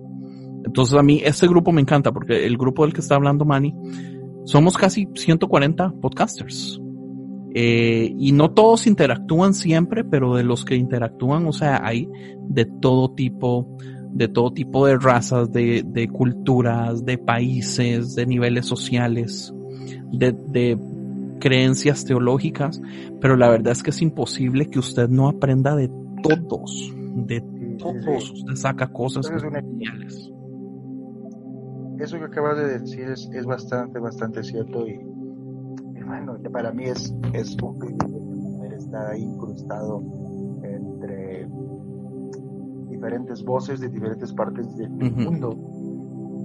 [0.65, 3.73] Entonces a mí este grupo me encanta porque el grupo del que está hablando Manny,
[4.45, 6.81] somos casi 140 podcasters.
[7.53, 12.07] Eh, y no todos interactúan siempre, pero de los que interactúan, o sea, hay
[12.47, 13.77] de todo tipo,
[14.11, 19.53] de todo tipo de razas, de, de culturas, de países, de niveles sociales,
[20.11, 20.77] de, de
[21.39, 22.81] creencias teológicas,
[23.21, 25.89] pero la verdad es que es imposible que usted no aprenda de
[26.23, 27.41] todos, de
[27.77, 30.31] todos, usted saca cosas geniales.
[31.99, 34.99] Eso que acabas de decir es, es bastante, bastante cierto y,
[36.05, 38.27] bueno, para mí es, es un privilegio
[38.77, 40.01] estar incrustado
[42.97, 45.55] diferentes voces de diferentes partes del mundo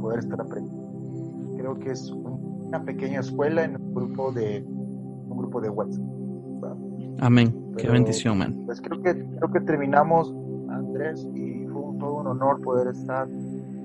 [0.00, 1.56] poder estar aprendiendo.
[1.56, 6.04] Creo que es una pequeña escuela en un grupo de un grupo de WhatsApp.
[7.20, 7.54] Amén.
[7.78, 8.62] Qué bendición, man.
[8.66, 10.34] Pues creo que creo que terminamos,
[10.68, 13.28] Andrés, y fue todo un honor poder estar.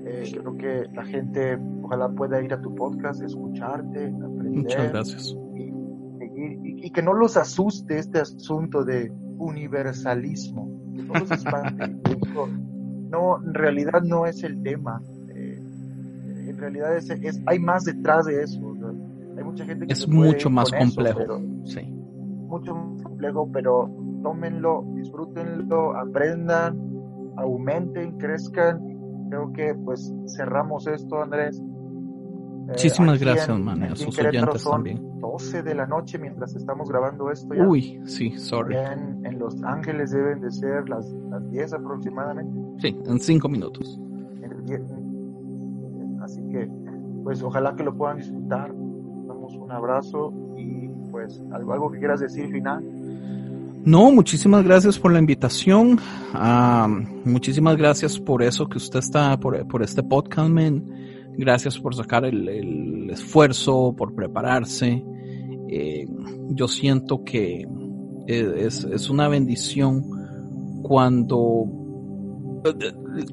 [0.04, 4.62] Eh, creo que la gente ojalá pueda ir a tu podcast, escucharte, aprender.
[4.62, 5.36] Muchas gracias.
[5.54, 10.68] Y, y que no los asuste este asunto de universalismo.
[10.94, 11.96] Que no los espante.
[13.10, 15.02] No, en realidad no es el tema.
[15.28, 15.58] Eh,
[16.48, 18.74] en realidad es, es, hay más detrás de eso.
[19.36, 21.40] Hay mucha gente que es mucho más complejo.
[21.64, 21.80] sí.
[22.48, 23.90] Mucho más complejo, pero
[24.22, 26.78] tómenlo, disfrútenlo, aprendan,
[27.36, 28.80] aumenten, crezcan.
[29.28, 31.62] Creo que pues cerramos esto, Andrés.
[32.68, 35.00] Eh, Muchísimas gracias, man, a sus oyentes también.
[35.20, 37.66] 12 de la noche mientras estamos grabando esto ya.
[37.66, 38.76] Uy, sí, sorry.
[38.76, 42.60] En, en Los Ángeles deben de ser las, las 10 aproximadamente.
[42.78, 43.98] Sí, en 5 minutos.
[46.20, 46.68] Así que,
[47.24, 48.68] pues ojalá que lo puedan disfrutar.
[48.68, 52.84] Damos un abrazo y pues algo, algo que quieras decir final.
[53.86, 55.98] No, muchísimas gracias por la invitación.
[57.24, 60.84] muchísimas gracias por eso que usted está, por, por este podcast, man.
[61.38, 65.04] Gracias por sacar el, esfuerzo, por prepararse.
[65.68, 66.04] Eh,
[66.50, 67.64] yo siento que
[68.26, 70.02] es, una bendición
[70.82, 71.66] cuando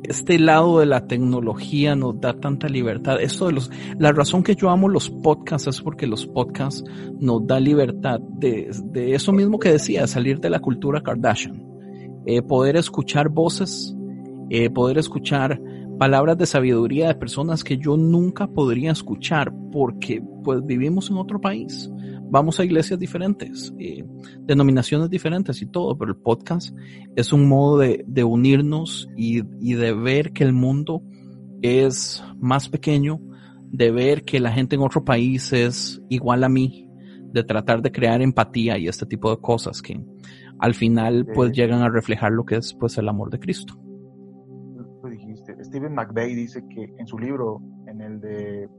[0.04, 3.20] este lado de la tecnología nos da tanta libertad.
[3.20, 6.84] Esto de los, la razón que yo amo los podcasts es porque los podcasts
[7.20, 11.64] nos da libertad de, de eso mismo que decía, salir de la cultura Kardashian,
[12.28, 13.96] eh, poder escuchar voces,
[14.52, 15.60] eh, poder escuchar
[15.98, 21.40] palabras de sabiduría de personas que yo nunca podría escuchar porque pues vivimos en otro
[21.40, 21.90] país
[22.30, 24.04] vamos a iglesias diferentes, eh,
[24.40, 26.76] denominaciones diferentes y todo, pero el podcast
[27.16, 31.04] es un modo de, de unirnos y, y, de ver que el mundo
[31.62, 33.20] es más pequeño,
[33.70, 36.90] de ver que la gente en otro país es igual a mí,
[37.32, 40.02] de tratar de crear empatía y este tipo de cosas que
[40.60, 43.85] al final pues llegan a reflejar lo que es pues el amor de Cristo.
[45.76, 48.70] Stephen McVeigh dice que en su libro, en el de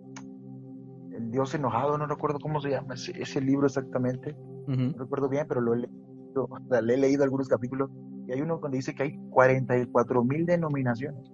[1.14, 4.34] el Dios enojado, no recuerdo cómo se llama ese, libro exactamente,
[4.66, 6.48] no recuerdo bien, pero lo he leído,
[6.82, 7.90] le he leído algunos capítulos
[8.26, 11.30] y hay uno donde dice que hay 44 mil denominaciones.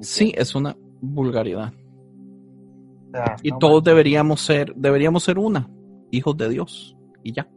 [0.00, 1.72] sí, es una vulgaridad.
[3.42, 5.70] y todos deberíamos ser, deberíamos ser una,
[6.10, 7.48] hijos de Dios, y ya.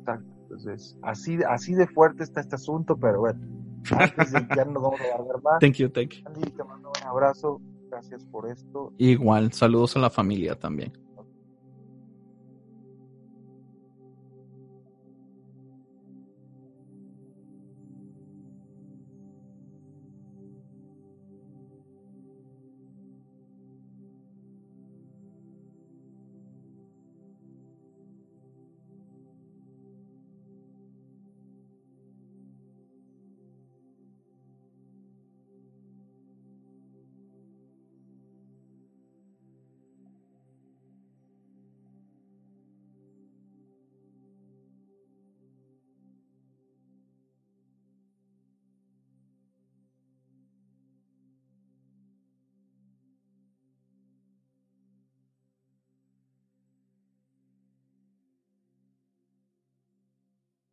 [0.00, 0.32] Exacto.
[0.42, 3.38] Entonces, así, así de fuerte está este asunto, pero bueno,
[3.90, 5.58] antes de ya nos vamos a alargar más.
[5.60, 6.22] Thank you, thank you.
[6.26, 7.60] Andy, te mando un abrazo,
[7.90, 8.92] gracias por esto.
[8.98, 10.92] Igual, saludos a la familia también.